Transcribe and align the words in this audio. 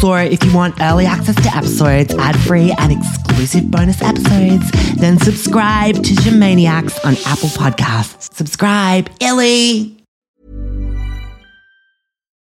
So 0.00 0.14
if 0.14 0.42
you 0.42 0.54
want 0.54 0.80
early 0.80 1.04
access 1.04 1.36
to 1.36 1.54
episodes, 1.54 2.14
ad-free 2.14 2.74
and 2.78 2.90
exclusive 2.90 3.70
bonus 3.70 4.00
episodes, 4.00 4.70
then 4.96 5.18
subscribe 5.18 5.94
to 5.96 6.14
Jamaniacs 6.14 7.04
on 7.04 7.12
Apple 7.26 7.50
Podcasts. 7.50 8.32
Subscribe, 8.34 9.10
Illy. 9.20 9.98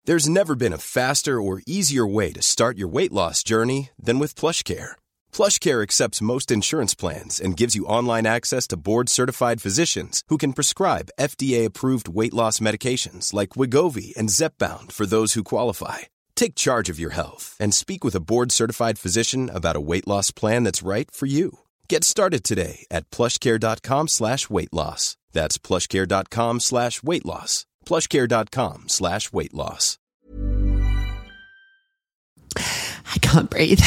There's 0.05 0.29
never 0.29 0.55
been 0.55 0.73
a 0.73 0.77
faster 0.77 1.41
or 1.41 1.63
easier 1.65 2.05
way 2.05 2.31
to 2.33 2.41
start 2.43 2.77
your 2.77 2.87
weight 2.87 3.11
loss 3.11 3.41
journey 3.41 3.89
than 3.97 4.19
with 4.19 4.35
PlushCare. 4.35 4.91
PlushCare 5.31 5.81
accepts 5.81 6.21
most 6.21 6.51
insurance 6.51 6.93
plans 6.93 7.39
and 7.39 7.57
gives 7.57 7.75
you 7.75 7.85
online 7.85 8.27
access 8.27 8.67
to 8.67 8.77
board-certified 8.77 9.59
physicians 9.59 10.23
who 10.27 10.37
can 10.37 10.53
prescribe 10.53 11.09
FDA-approved 11.19 12.07
weight 12.07 12.33
loss 12.33 12.59
medications 12.59 13.33
like 13.33 13.49
Wegovy 13.49 14.15
and 14.15 14.29
Zepbound 14.29 14.91
for 14.91 15.07
those 15.07 15.33
who 15.33 15.43
qualify. 15.43 16.03
Take 16.39 16.55
charge 16.55 16.87
of 16.87 16.97
your 16.97 17.09
health 17.09 17.57
and 17.59 17.73
speak 17.73 18.05
with 18.05 18.15
a 18.15 18.21
board-certified 18.21 18.97
physician 18.97 19.49
about 19.53 19.75
a 19.75 19.81
weight 19.81 20.07
loss 20.07 20.31
plan 20.31 20.63
that's 20.63 20.81
right 20.81 21.11
for 21.11 21.25
you. 21.25 21.59
Get 21.89 22.05
started 22.05 22.45
today 22.45 22.85
at 22.89 23.09
plushcare.com 23.11 24.07
slash 24.07 24.49
weight 24.49 24.71
loss. 24.71 25.17
That's 25.33 25.57
plushcare.com 25.57 26.61
slash 26.61 27.03
weight 27.03 27.25
loss. 27.25 27.65
plushcare.com 27.85 28.83
slash 28.87 29.33
weight 29.33 29.53
loss. 29.53 29.97
I 32.55 33.17
can't 33.21 33.49
breathe. 33.49 33.81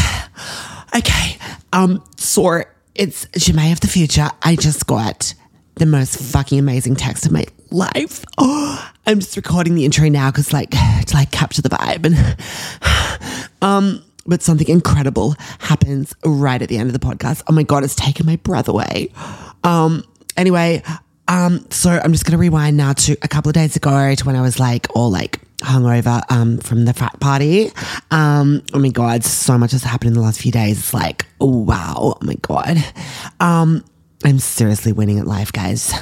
Okay. 0.95 1.39
Um, 1.73 2.05
so 2.19 2.65
it's 2.95 3.25
Ja'mie 3.29 3.73
of 3.73 3.81
the 3.81 3.89
future. 3.89 4.29
I 4.43 4.57
just 4.57 4.87
got 4.87 5.33
the 5.77 5.87
most 5.87 6.19
fucking 6.21 6.59
amazing 6.59 6.97
text 6.97 7.25
of 7.25 7.33
my 7.33 7.47
life. 7.73 8.25
Oh, 8.39 8.93
I'm 9.07 9.19
just 9.19 9.37
recording 9.37 9.75
the 9.75 9.85
intro 9.85 10.09
now 10.09 10.31
because 10.31 10.53
like 10.53 10.71
to 11.07 11.15
like 11.15 11.31
capture 11.31 11.63
the 11.63 11.71
vibe 11.71 12.07
and 12.07 13.49
um 13.63 14.05
but 14.25 14.41
something 14.41 14.69
incredible 14.69 15.35
happens 15.59 16.15
right 16.25 16.63
at 16.63 16.69
the 16.69 16.77
end 16.77 16.89
of 16.89 16.93
the 16.93 17.05
podcast. 17.05 17.43
Oh 17.49 17.53
my 17.53 17.65
god, 17.65 17.83
it's 17.83 17.97
taken 17.97 18.27
my 18.27 18.37
breath 18.37 18.69
away. 18.69 19.11
Um 19.65 20.03
anyway, 20.37 20.83
um 21.29 21.65
so 21.71 21.91
I'm 21.91 22.11
just 22.11 22.25
gonna 22.25 22.37
rewind 22.37 22.77
now 22.77 22.95
to 22.95 23.17
a 23.23 23.29
couple 23.29 23.49
of 23.49 23.55
days 23.55 23.77
ago 23.77 24.13
to 24.13 24.27
when 24.27 24.35
I 24.35 24.41
was 24.41 24.59
like 24.59 24.89
all 24.97 25.09
like 25.09 25.39
hungover 25.59 26.21
um 26.33 26.59
from 26.59 26.85
the 26.85 26.93
frat 26.93 27.21
party. 27.21 27.71
Um 28.11 28.61
oh 28.75 28.81
my 28.81 28.89
god, 28.89 29.23
so 29.23 29.57
much 29.57 29.71
has 29.71 29.85
happened 29.85 30.09
in 30.09 30.15
the 30.15 30.21
last 30.21 30.41
few 30.41 30.51
days. 30.51 30.81
It's 30.81 30.93
like, 30.93 31.27
wow, 31.39 31.95
oh 31.97 32.19
my 32.23 32.35
god. 32.43 32.77
Um 33.39 33.85
I'm 34.25 34.41
seriously 34.41 34.91
winning 34.91 35.21
at 35.21 35.29
life, 35.29 35.53
guys. 35.53 35.95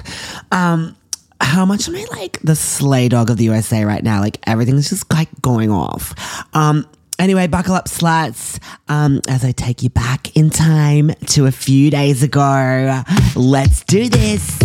Um 0.50 0.96
how 1.40 1.64
much 1.64 1.88
am 1.88 1.96
I 1.96 2.06
like 2.10 2.40
the 2.42 2.54
slay 2.56 3.08
dog 3.08 3.30
of 3.30 3.36
the 3.36 3.44
USA 3.44 3.84
right 3.84 4.02
now? 4.02 4.20
Like 4.20 4.38
everything's 4.46 4.90
just 4.90 5.10
like 5.12 5.28
going 5.42 5.70
off. 5.70 6.14
Um 6.54 6.86
Anyway, 7.20 7.46
buckle 7.46 7.74
up, 7.74 7.84
sluts, 7.84 8.58
um, 8.88 9.20
as 9.28 9.44
I 9.44 9.52
take 9.52 9.82
you 9.82 9.90
back 9.90 10.34
in 10.38 10.48
time 10.48 11.10
to 11.26 11.44
a 11.44 11.52
few 11.52 11.90
days 11.90 12.22
ago. 12.22 13.02
Let's 13.36 13.84
do 13.84 14.08
this. 14.08 14.58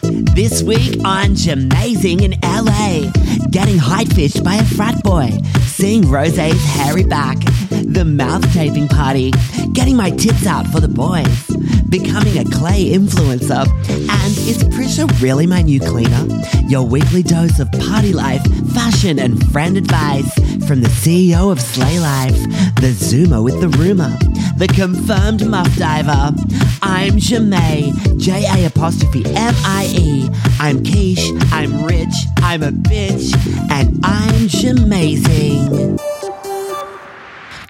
This 0.00 0.62
week 0.62 1.04
on 1.04 1.30
Ja'miezing 1.30 2.22
in 2.22 2.38
LA, 2.42 3.10
getting 3.50 3.76
height-fished 3.76 4.44
by 4.44 4.54
a 4.54 4.64
frat 4.64 5.02
boy, 5.02 5.30
seeing 5.62 6.08
Rose's 6.08 6.64
hairy 6.64 7.02
back, 7.02 7.38
the 7.70 8.04
mouth 8.04 8.44
taping 8.52 8.86
party, 8.86 9.32
getting 9.72 9.96
my 9.96 10.10
tits 10.10 10.46
out 10.46 10.68
for 10.68 10.78
the 10.78 10.86
boys, 10.86 11.46
becoming 11.88 12.38
a 12.38 12.44
clay 12.44 12.92
influencer, 12.92 13.66
and 13.88 14.38
is 14.46 14.62
Prisha 14.64 15.08
really 15.20 15.46
my 15.48 15.62
new 15.62 15.80
cleaner? 15.80 16.24
Your 16.68 16.84
weekly 16.84 17.24
dose 17.24 17.58
of 17.58 17.70
party 17.72 18.12
life, 18.12 18.44
fashion, 18.72 19.18
and 19.18 19.44
friend 19.50 19.76
advice 19.76 20.32
from 20.66 20.82
the 20.82 20.88
CEO 20.88 21.50
of 21.50 21.60
Slay 21.80 21.98
Life, 21.98 22.42
the 22.76 22.92
Zoomer 22.92 23.42
with 23.42 23.58
the 23.62 23.68
rumor, 23.78 24.14
the 24.58 24.66
confirmed 24.66 25.46
muff 25.46 25.74
diver. 25.78 26.34
I'm 26.82 27.12
Ja'mie, 27.12 28.18
J 28.20 28.44
A 28.44 28.66
apostrophe 28.66 29.24
M 29.24 29.54
I 29.64 29.90
E. 29.96 30.28
I'm 30.58 30.84
quiche, 30.84 31.26
I'm 31.50 31.82
rich, 31.84 32.12
I'm 32.42 32.62
a 32.62 32.70
bitch, 32.70 33.32
and 33.70 33.98
I'm 34.04 34.46
Ja'miezing. 34.46 35.98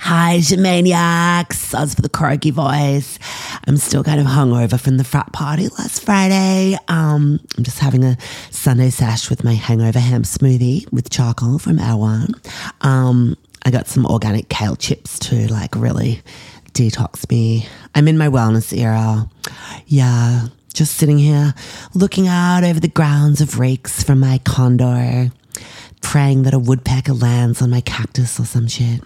Hi, 0.00 0.38
Jamaniacs. 0.38 1.78
As 1.78 1.94
for 1.94 2.02
the 2.02 2.08
croaky 2.08 2.50
voice, 2.50 3.16
I'm 3.68 3.76
still 3.76 4.02
kind 4.02 4.18
of 4.18 4.26
hungover 4.26 4.80
from 4.80 4.96
the 4.96 5.04
frat 5.04 5.32
party 5.32 5.68
last 5.78 6.04
Friday. 6.04 6.76
Um, 6.88 7.38
I'm 7.56 7.62
just 7.62 7.78
having 7.78 8.02
a 8.02 8.16
Sunday 8.50 8.90
sash 8.90 9.30
with 9.30 9.44
my 9.44 9.54
hangover 9.54 10.00
ham 10.00 10.24
smoothie 10.24 10.92
with 10.92 11.10
charcoal 11.10 11.60
from 11.60 11.78
Erewhon. 11.78 12.34
Um, 12.80 13.36
I 13.64 13.70
got 13.70 13.86
some 13.86 14.06
organic 14.06 14.48
kale 14.48 14.76
chips 14.76 15.18
to 15.20 15.50
like 15.52 15.76
really 15.76 16.22
detox 16.72 17.28
me. 17.30 17.66
I'm 17.94 18.08
in 18.08 18.18
my 18.18 18.28
wellness 18.28 18.76
era. 18.76 19.28
Yeah, 19.86 20.46
just 20.72 20.96
sitting 20.96 21.18
here 21.18 21.54
looking 21.94 22.28
out 22.28 22.64
over 22.64 22.80
the 22.80 22.88
grounds 22.88 23.40
of 23.40 23.58
rakes 23.58 24.02
from 24.02 24.20
my 24.20 24.38
condo, 24.44 25.30
praying 26.00 26.44
that 26.44 26.54
a 26.54 26.58
woodpecker 26.58 27.12
lands 27.12 27.60
on 27.60 27.70
my 27.70 27.80
cactus 27.80 28.40
or 28.40 28.44
some 28.44 28.68
shit. 28.68 29.02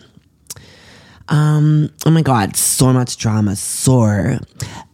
Um, 1.28 1.90
oh 2.04 2.10
my 2.10 2.22
god, 2.22 2.56
so 2.56 2.92
much 2.92 3.16
drama. 3.16 3.56
So 3.56 4.38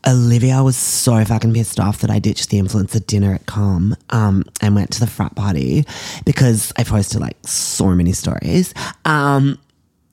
Olivia 0.07 0.63
was 0.63 0.77
so 0.77 1.25
fucking 1.25 1.53
pissed 1.53 1.81
off 1.81 2.01
that 2.01 2.11
I 2.11 2.19
ditched 2.19 2.51
the 2.51 2.59
influencer 2.59 3.05
dinner 3.05 3.35
at 3.35 3.47
Com 3.47 3.97
um 4.11 4.45
and 4.61 4.75
went 4.75 4.93
to 4.93 5.01
the 5.01 5.07
frat 5.07 5.35
party 5.35 5.85
because 6.25 6.73
I 6.77 6.85
posted 6.85 7.21
like 7.21 7.37
so 7.47 7.89
many 7.89 8.13
stories. 8.13 8.73
Um 9.05 9.59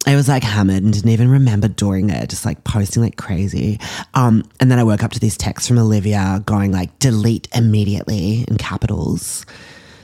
I 0.05 0.15
was 0.15 0.29
like 0.29 0.43
hammered 0.43 0.83
and 0.83 0.93
didn't 0.93 1.09
even 1.09 1.29
remember 1.29 1.67
doing 1.67 2.09
it, 2.09 2.29
just 2.29 2.45
like 2.45 2.63
posting 2.63 3.03
like 3.03 3.17
crazy. 3.17 3.77
Um, 4.13 4.49
and 4.61 4.71
then 4.71 4.79
I 4.79 4.85
woke 4.85 5.03
up 5.03 5.11
to 5.11 5.19
these 5.19 5.35
texts 5.35 5.67
from 5.67 5.77
Olivia 5.77 6.41
going 6.45 6.71
like 6.71 6.97
delete 6.99 7.49
immediately 7.53 8.45
in 8.47 8.57
capitals. 8.57 9.45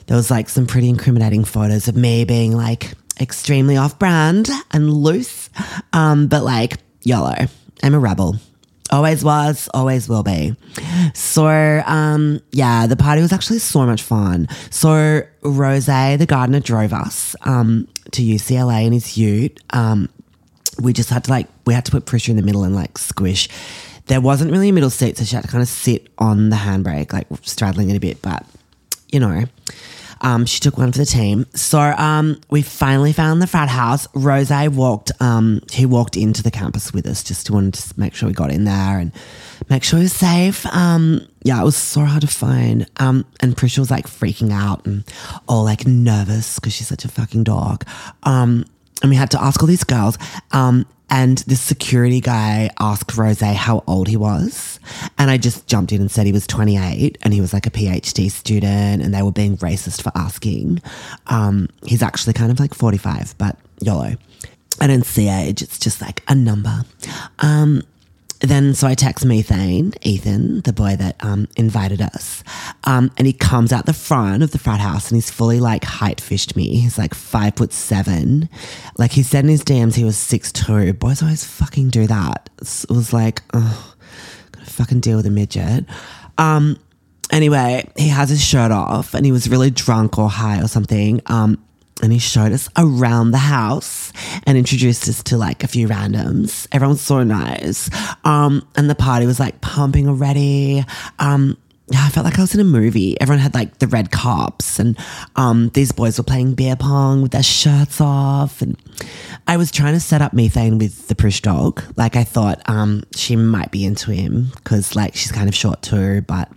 There 0.08 0.18
was 0.18 0.30
like 0.30 0.50
some 0.50 0.68
pretty 0.68 0.90
incriminating 0.90 1.46
photos 1.46 1.88
of 1.88 1.96
me 1.96 2.26
being 2.26 2.52
like 2.52 2.96
extremely 3.20 3.78
off 3.78 4.00
brand 4.00 4.50
and 4.72 4.92
loose. 4.92 5.50
Um, 5.92 6.28
but 6.28 6.44
like, 6.44 6.78
YOLO, 7.04 7.36
I'm 7.84 7.94
a 7.94 8.00
rebel. 8.00 8.38
Always 8.92 9.24
was, 9.24 9.70
always 9.74 10.08
will 10.08 10.24
be. 10.24 10.56
So, 11.14 11.84
um, 11.86 12.42
yeah, 12.52 12.86
the 12.86 12.96
party 12.96 13.22
was 13.22 13.34
actually 13.34 13.60
so 13.60 13.86
much 13.86 14.04
fun. 14.04 14.48
So, 14.70 15.24
Rose, 15.42 15.88
the 15.88 16.26
gardener, 16.28 16.60
drove 16.60 16.94
us 16.94 17.36
um, 17.42 17.88
to 18.12 18.22
UCLA 18.22 18.86
in 18.86 18.94
his 18.94 19.18
ute. 19.18 19.60
Um, 19.72 20.10
we 20.80 20.94
just 20.94 21.10
had 21.10 21.24
to 21.24 21.32
like, 21.32 21.48
we 21.66 21.74
had 21.74 21.86
to 21.86 21.92
put 21.92 22.06
pressure 22.06 22.32
in 22.32 22.38
the 22.38 22.44
middle 22.44 22.64
and 22.64 22.76
like 22.76 22.98
squish. 22.98 23.50
There 24.08 24.22
wasn't 24.22 24.52
really 24.52 24.70
a 24.70 24.74
middle 24.74 24.90
seat, 24.90 25.18
so 25.18 25.24
she 25.24 25.36
had 25.36 25.46
to 25.46 25.50
kind 25.50 25.62
of 25.62 25.68
sit 25.68 26.10
on 26.18 26.50
the 26.50 26.58
handbrake, 26.58 27.14
like 27.14 27.28
straddling 27.42 27.90
it 27.90 27.96
a 27.96 28.00
bit, 28.00 28.22
but 28.22 28.46
you 29.12 29.20
know. 29.20 29.46
Um, 30.24 30.46
she 30.46 30.60
took 30.60 30.78
one 30.78 30.92
for 30.92 30.98
the 30.98 31.06
team. 31.06 31.46
So 31.54 31.80
um, 31.80 32.40
we 32.50 32.62
finally 32.62 33.14
found 33.14 33.42
the 33.42 33.48
frat 33.48 33.70
house. 33.70 34.08
Rose 34.14 34.52
walked. 34.52 35.12
Um, 35.20 35.62
he 35.72 35.86
walked 35.86 36.18
into 36.18 36.42
the 36.42 36.52
campus 36.52 36.94
with 36.94 37.06
us 37.06 37.24
just 37.24 37.46
to 37.48 37.54
want 37.54 37.76
to 37.76 38.00
make 38.00 38.16
sure 38.16 38.28
we 38.28 38.34
got 38.34 38.52
in 38.52 38.64
there 38.64 39.00
and 39.00 39.12
make 39.70 39.84
sure 39.84 40.00
he 40.00 40.04
was 40.04 40.14
safe. 40.14 40.66
Um, 40.68 41.28
yeah, 41.44 41.62
it 41.62 41.66
was 41.66 41.76
so 41.76 42.02
hard 42.06 42.22
to 42.22 42.28
find. 42.28 42.90
Um, 42.98 43.26
and 43.42 43.56
Prisha 43.56 43.80
was 43.80 43.92
like 43.92 44.08
freaking 44.08 44.52
out 44.52 44.86
and 44.86 45.04
all 45.48 45.64
like 45.64 45.86
nervous 45.86 46.58
because 46.58 46.74
she's 46.74 46.88
such 46.88 47.06
a 47.06 47.10
fucking 47.10 47.44
dog. 47.44 47.86
Um, 48.24 48.66
and 49.02 49.10
we 49.10 49.18
had 49.18 49.32
to 49.32 49.42
ask 49.44 49.62
all 49.62 49.68
these 49.68 49.84
girls. 49.84 50.18
Um, 50.52 50.86
and 51.14 51.38
the 51.40 51.56
security 51.56 52.20
guy 52.20 52.72
asked 52.80 53.16
Rose 53.16 53.40
how 53.40 53.84
old 53.86 54.08
he 54.08 54.18
was. 54.18 54.80
And 55.20 55.30
I 55.30 55.38
just 55.38 55.68
jumped 55.68 55.92
in 55.92 56.02
and 56.02 56.10
said 56.10 56.26
he 56.26 56.32
was 56.32 56.48
28 56.48 57.20
and 57.22 57.32
he 57.36 57.40
was 57.40 57.54
like 57.54 57.68
a 57.68 57.70
PhD 57.70 58.32
student 58.32 59.04
and 59.04 59.14
they 59.14 59.22
were 59.22 59.32
being 59.32 59.56
racist 59.58 60.02
for 60.02 60.12
asking. 60.16 60.82
Um, 61.28 61.70
he's 61.86 62.02
actually 62.02 62.34
kind 62.34 62.52
of 62.52 62.60
like 62.60 62.74
45, 62.74 63.38
but 63.38 63.58
YOLO. 63.80 64.16
I 64.82 64.88
don't 64.88 65.06
see 65.06 65.30
age, 65.30 65.62
it's 65.62 65.78
just 65.78 66.02
like 66.02 66.24
a 66.28 66.34
number. 66.34 66.84
Um, 67.40 67.84
then 68.44 68.74
so 68.74 68.88
I 68.88 68.94
text 68.94 69.26
Methane, 69.26 69.94
Ethan, 70.02 70.62
the 70.62 70.74
boy 70.74 70.98
that 70.98 71.16
um, 71.24 71.48
invited 71.56 72.02
us, 72.02 72.44
um, 72.84 73.10
and 73.18 73.26
he 73.26 73.32
comes 73.34 73.72
out 73.72 73.86
the 73.86 73.94
front 73.94 74.44
of 74.44 74.52
the 74.52 74.60
frat 74.60 74.82
house 74.82 75.10
and 75.10 75.16
he's 75.16 75.32
fully 75.32 75.62
like 75.62 75.86
height 75.86 76.20
fished 76.20 76.56
me. 76.56 76.76
He's 76.76 76.98
like 76.98 77.14
five 77.14 77.56
foot 77.56 77.72
seven. 77.72 78.50
Like 78.98 79.12
he 79.12 79.24
said 79.24 79.46
in 79.46 79.50
his 79.50 79.64
DMs 79.64 79.96
he 79.96 80.04
was 80.04 80.18
six 80.18 80.52
two. 80.52 80.92
Boys 80.94 81.22
always 81.22 81.46
fucking 81.46 81.90
do 81.90 82.06
that. 82.08 82.50
It 82.60 82.86
was 82.90 83.14
like, 83.14 83.42
oh, 83.54 83.96
gotta 84.52 84.70
fucking 84.70 85.00
deal 85.00 85.18
with 85.18 85.26
a 85.26 85.32
midget. 85.32 85.86
Um, 86.38 86.78
anyway, 87.32 87.90
he 87.96 88.10
has 88.10 88.30
his 88.30 88.44
shirt 88.44 88.72
off 88.72 89.14
and 89.14 89.26
he 89.26 89.32
was 89.32 89.50
really 89.50 89.72
drunk 89.72 90.18
or 90.18 90.30
high 90.30 90.62
or 90.62 90.68
something. 90.68 91.22
Um, 91.28 91.64
and 92.02 92.12
he 92.12 92.20
showed 92.20 92.52
us 92.52 92.70
around 92.78 93.32
the 93.32 93.38
house 93.38 94.12
and 94.46 94.58
introduced 94.58 95.08
us 95.08 95.24
to 95.24 95.38
like 95.38 95.64
a 95.64 95.68
few 95.68 95.88
randoms. 95.88 96.68
Everyone 96.72 96.94
was 96.94 97.02
so 97.02 97.24
nice. 97.24 97.90
Um, 98.26 98.68
and 98.76 98.90
the 98.90 98.96
party 98.96 99.26
was 99.26 99.40
like 99.40 99.62
pumping 99.62 100.08
already. 100.10 100.84
Um, 101.20 101.58
yeah, 101.90 102.06
I 102.06 102.10
felt 102.10 102.26
like 102.26 102.40
I 102.40 102.42
was 102.42 102.56
in 102.56 102.62
a 102.62 102.66
movie. 102.66 103.20
Everyone 103.20 103.42
had 103.42 103.54
like 103.54 103.80
the 103.80 103.88
red 103.88 104.10
cups, 104.10 104.80
and 104.80 104.98
um, 105.36 105.70
these 105.74 105.92
boys 105.92 106.18
were 106.18 106.24
playing 106.24 106.56
beer 106.56 106.78
pong 106.78 107.22
with 107.22 107.34
their 107.34 107.44
shirts 107.44 108.00
off. 108.00 108.62
And 108.62 108.78
I 109.48 109.58
was 109.58 109.70
trying 109.70 109.94
to 109.94 110.00
set 110.00 110.22
up 110.22 110.34
methane 110.34 110.78
with 110.78 111.08
the 111.10 111.16
Prish 111.16 111.42
dog. 111.42 111.84
Like 111.98 112.16
I 112.16 112.24
thought 112.24 112.62
um, 112.70 113.04
she 113.16 113.36
might 113.36 113.70
be 113.70 113.86
into 113.86 114.12
him 114.12 114.52
because 114.56 114.96
like 114.96 115.16
she's 115.16 115.32
kind 115.32 115.50
of 115.50 115.56
short 115.56 115.82
too. 115.82 116.22
But 116.22 116.50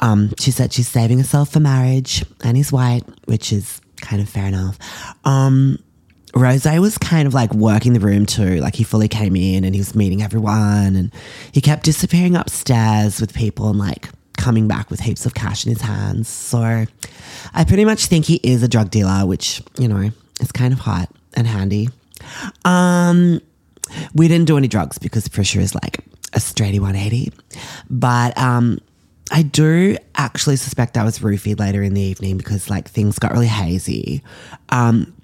um, 0.00 0.34
she 0.38 0.50
said 0.50 0.72
she's 0.72 0.88
saving 0.88 1.18
herself 1.18 1.50
for 1.50 1.60
marriage, 1.60 2.24
and 2.44 2.56
he's 2.56 2.70
white, 2.70 3.04
which 3.24 3.52
is 3.52 3.80
kind 4.00 4.22
of 4.22 4.28
fair 4.28 4.46
enough. 4.46 4.78
Um, 5.24 5.78
Rose 6.34 6.66
was 6.66 6.98
kind 6.98 7.26
of 7.26 7.34
like 7.34 7.52
working 7.54 7.94
the 7.94 8.00
room 8.00 8.26
too. 8.26 8.56
Like 8.56 8.74
he 8.74 8.84
fully 8.84 9.08
came 9.08 9.34
in 9.34 9.64
and 9.64 9.74
he 9.74 9.80
was 9.80 9.94
meeting 9.94 10.22
everyone, 10.22 10.96
and 10.96 11.12
he 11.52 11.60
kept 11.60 11.84
disappearing 11.84 12.36
upstairs 12.36 13.20
with 13.20 13.34
people 13.34 13.70
and 13.70 13.78
like 13.78 14.08
coming 14.36 14.68
back 14.68 14.90
with 14.90 15.00
heaps 15.00 15.26
of 15.26 15.34
cash 15.34 15.66
in 15.66 15.72
his 15.72 15.82
hands. 15.82 16.28
So 16.28 16.86
I 17.54 17.64
pretty 17.64 17.84
much 17.84 18.06
think 18.06 18.24
he 18.24 18.36
is 18.42 18.62
a 18.62 18.68
drug 18.68 18.90
dealer, 18.90 19.26
which, 19.26 19.62
you 19.78 19.88
know, 19.88 20.10
is 20.40 20.52
kind 20.52 20.72
of 20.72 20.78
hot 20.78 21.10
and 21.34 21.46
handy. 21.46 21.88
Um, 22.64 23.40
we 24.14 24.28
didn't 24.28 24.46
do 24.46 24.56
any 24.56 24.68
drugs 24.68 24.98
because 24.98 25.28
Prisha 25.28 25.60
is 25.60 25.74
like 25.74 25.98
a 26.32 26.38
straighty 26.38 26.80
180. 26.80 27.32
But 27.90 28.36
um, 28.38 28.78
I 29.30 29.42
do 29.42 29.96
actually 30.14 30.56
suspect 30.56 30.96
I 30.96 31.04
was 31.04 31.18
roofied 31.18 31.60
later 31.60 31.82
in 31.82 31.94
the 31.94 32.00
evening 32.00 32.38
because 32.38 32.70
like 32.70 32.88
things 32.88 33.18
got 33.18 33.32
really 33.32 33.46
hazy. 33.46 34.22
Um, 34.70 35.14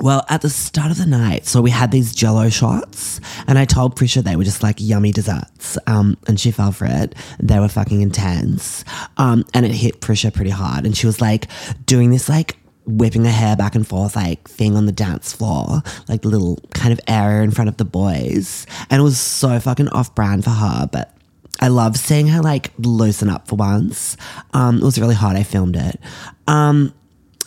well, 0.00 0.24
at 0.28 0.42
the 0.42 0.50
start 0.50 0.90
of 0.90 0.98
the 0.98 1.06
night, 1.06 1.46
so 1.46 1.60
we 1.62 1.70
had 1.70 1.92
these 1.92 2.12
jello 2.12 2.48
shots, 2.48 3.20
and 3.46 3.56
I 3.56 3.64
told 3.64 3.96
Prisha 3.96 4.22
they 4.22 4.34
were 4.34 4.42
just 4.42 4.62
like 4.62 4.76
yummy 4.78 5.12
desserts. 5.12 5.78
Um, 5.86 6.16
and 6.26 6.40
she 6.40 6.50
fell 6.50 6.72
for 6.72 6.86
it. 6.86 7.14
They 7.38 7.60
were 7.60 7.68
fucking 7.68 8.02
intense. 8.02 8.84
Um, 9.16 9.44
and 9.54 9.64
it 9.64 9.70
hit 9.72 10.00
Prisha 10.00 10.34
pretty 10.34 10.50
hard. 10.50 10.86
And 10.86 10.96
she 10.96 11.06
was 11.06 11.20
like 11.20 11.46
doing 11.86 12.10
this, 12.10 12.28
like, 12.28 12.56
whipping 12.84 13.24
her 13.24 13.30
hair 13.30 13.54
back 13.54 13.76
and 13.76 13.86
forth, 13.86 14.16
like 14.16 14.48
thing 14.48 14.76
on 14.76 14.86
the 14.86 14.92
dance 14.92 15.32
floor, 15.32 15.82
like 16.08 16.22
the 16.22 16.28
little 16.28 16.58
kind 16.74 16.92
of 16.92 17.00
area 17.06 17.42
in 17.42 17.52
front 17.52 17.68
of 17.68 17.76
the 17.76 17.84
boys. 17.84 18.66
And 18.90 19.00
it 19.00 19.04
was 19.04 19.20
so 19.20 19.60
fucking 19.60 19.88
off 19.90 20.14
brand 20.16 20.42
for 20.42 20.50
her, 20.50 20.88
but 20.90 21.16
I 21.62 21.68
love 21.68 21.96
seeing 21.96 22.26
her 22.26 22.42
like 22.42 22.72
loosen 22.76 23.30
up 23.30 23.46
for 23.46 23.54
once. 23.54 24.16
Um, 24.52 24.78
it 24.78 24.82
was 24.82 24.98
really 24.98 25.14
hot. 25.14 25.36
I 25.36 25.44
filmed 25.44 25.76
it. 25.76 26.00
Um, 26.48 26.92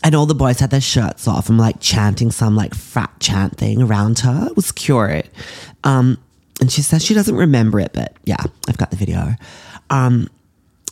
and 0.04 0.16
all 0.16 0.26
the 0.26 0.34
boys 0.34 0.60
had 0.60 0.70
their 0.70 0.80
shirts 0.80 1.28
off 1.28 1.50
and 1.50 1.58
like 1.58 1.82
chanting 1.82 2.32
some 2.32 2.56
like 2.56 2.74
frat 2.74 3.12
chant 3.20 3.58
thing 3.58 3.82
around 3.82 4.20
her. 4.20 4.48
It 4.48 4.56
was 4.56 4.72
cute. 4.72 5.26
Um, 5.84 6.18
and 6.62 6.72
she 6.72 6.82
says 6.82 7.04
she 7.04 7.14
doesn't 7.14 7.36
remember 7.36 7.80
it, 7.82 7.92
but 7.92 8.16
yeah, 8.24 8.42
I've 8.70 8.78
got 8.78 8.90
the 8.90 8.96
video. 8.96 9.36
Um, 9.90 10.30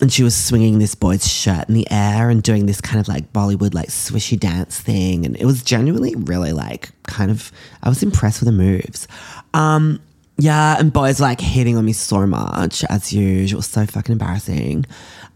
and 0.02 0.12
she 0.12 0.24
was 0.24 0.36
swinging 0.36 0.80
this 0.80 0.94
boy's 0.94 1.26
shirt 1.26 1.70
in 1.70 1.76
the 1.76 1.90
air 1.90 2.30
and 2.30 2.44
doing 2.44 2.66
this 2.66 2.82
kind 2.82 3.00
of 3.00 3.08
like 3.08 3.32
Bollywood 3.32 3.74
like 3.74 3.88
swishy 3.88 4.38
dance 4.38 4.82
thing, 4.82 5.26
and 5.26 5.38
it 5.38 5.46
was 5.46 5.64
genuinely 5.64 6.14
really 6.16 6.52
like 6.52 6.90
kind 7.04 7.32
of 7.32 7.54
I 7.84 7.88
was 7.88 8.04
impressed 8.04 8.42
with 8.42 8.48
the 8.48 8.52
moves. 8.52 9.08
Um, 9.54 10.02
yeah, 10.38 10.78
and 10.80 10.92
boys 10.92 11.20
like 11.20 11.40
hitting 11.40 11.78
on 11.78 11.86
me 11.86 11.94
so 11.94 12.26
much 12.26 12.84
as 12.86 13.14
usual, 13.14 13.62
so 13.62 13.86
fucking 13.86 14.14
embarrassing. 14.14 14.86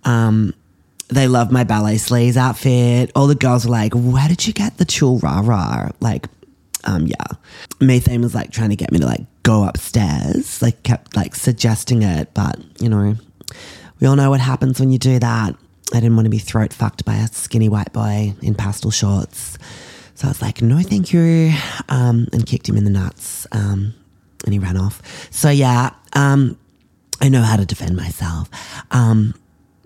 Um, 0.04 0.54
they 1.10 1.28
loved 1.28 1.52
my 1.52 1.64
ballet 1.64 1.98
sleeves 1.98 2.36
outfit. 2.36 3.12
All 3.16 3.28
the 3.28 3.36
girls 3.36 3.66
were 3.66 3.72
like, 3.72 3.94
"Where 3.94 4.28
did 4.28 4.46
you 4.48 4.54
get 4.54 4.78
the 4.78 4.86
chul 4.86 5.22
rah 5.22 5.42
rah?" 5.44 5.90
Like, 6.00 6.28
um, 6.84 7.08
yeah. 7.08 7.26
Methane 7.80 8.22
was 8.22 8.34
like 8.34 8.52
trying 8.52 8.70
to 8.70 8.76
get 8.76 8.92
me 8.92 9.00
to 9.00 9.06
like 9.06 9.26
go 9.44 9.64
upstairs. 9.64 10.62
Like, 10.62 10.82
kept 10.84 11.16
like 11.16 11.36
suggesting 11.36 12.02
it, 12.02 12.34
but 12.34 12.60
you 12.80 12.90
know, 12.90 13.16
we 14.00 14.08
all 14.08 14.16
know 14.16 14.30
what 14.30 14.40
happens 14.40 14.80
when 14.80 14.92
you 14.92 14.98
do 14.98 15.20
that. 15.20 15.56
I 15.94 16.00
didn't 16.00 16.16
want 16.16 16.26
to 16.26 16.30
be 16.30 16.40
throat 16.40 16.74
fucked 16.74 17.06
by 17.06 17.16
a 17.16 17.28
skinny 17.28 17.70
white 17.70 17.94
boy 17.94 18.34
in 18.42 18.56
pastel 18.56 18.92
shorts. 18.92 19.58
So 20.16 20.28
I 20.28 20.32
was 20.32 20.42
like, 20.42 20.62
no, 20.62 20.82
thank 20.82 21.14
you. 21.14 21.54
Um, 21.90 22.28
and 22.34 22.46
kicked 22.46 22.68
him 22.68 22.76
in 22.76 22.84
the 22.84 22.90
nuts. 22.90 23.48
Um, 23.52 23.94
and 24.48 24.54
he 24.54 24.60
ran 24.60 24.78
off. 24.78 25.02
So 25.30 25.50
yeah, 25.50 25.92
um, 26.14 26.58
I 27.22 27.30
know 27.30 27.44
how 27.44 27.56
to 27.58 27.66
defend 27.66 27.96
myself. 27.96 28.50
Um, 28.90 29.36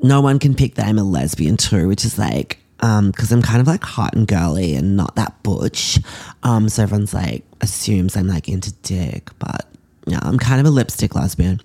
no 0.01 0.21
one 0.21 0.39
can 0.39 0.55
pick 0.55 0.75
that 0.75 0.87
I'm 0.87 0.97
a 0.97 1.03
lesbian 1.03 1.57
too, 1.57 1.87
which 1.89 2.05
is 2.05 2.17
like, 2.17 2.59
because 2.77 3.31
I'm 3.31 3.41
kind 3.41 3.59
of 3.59 3.67
like 3.67 3.83
hot 3.83 4.15
and 4.15 4.27
girly 4.27 4.75
and 4.75 4.95
not 4.95 5.15
that 5.15 5.43
butch. 5.43 5.99
Um, 6.43 6.69
so 6.69 6.83
everyone's 6.83 7.13
like 7.13 7.43
assumes 7.59 8.15
I'm 8.15 8.27
like 8.27 8.47
into 8.47 8.71
dick, 8.81 9.29
but 9.37 9.67
yeah, 10.07 10.19
I'm 10.21 10.39
kind 10.39 10.61
of 10.61 10.65
a 10.65 10.71
lipstick 10.71 11.13
lesbian. 11.15 11.59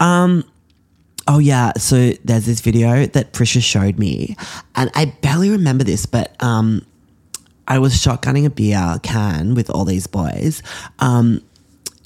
Um, 0.00 0.44
Oh 1.30 1.38
yeah, 1.38 1.72
so 1.76 2.12
there's 2.24 2.46
this 2.46 2.62
video 2.62 3.04
that 3.04 3.34
Prisha 3.34 3.62
showed 3.62 3.98
me, 3.98 4.34
and 4.74 4.90
I 4.94 5.14
barely 5.20 5.50
remember 5.50 5.84
this, 5.84 6.06
but 6.06 6.34
um, 6.42 6.86
I 7.68 7.78
was 7.78 7.92
shotgunning 7.92 8.46
a 8.46 8.50
beer 8.50 8.98
can 9.02 9.54
with 9.54 9.68
all 9.68 9.84
these 9.84 10.06
boys, 10.06 10.62
um, 11.00 11.42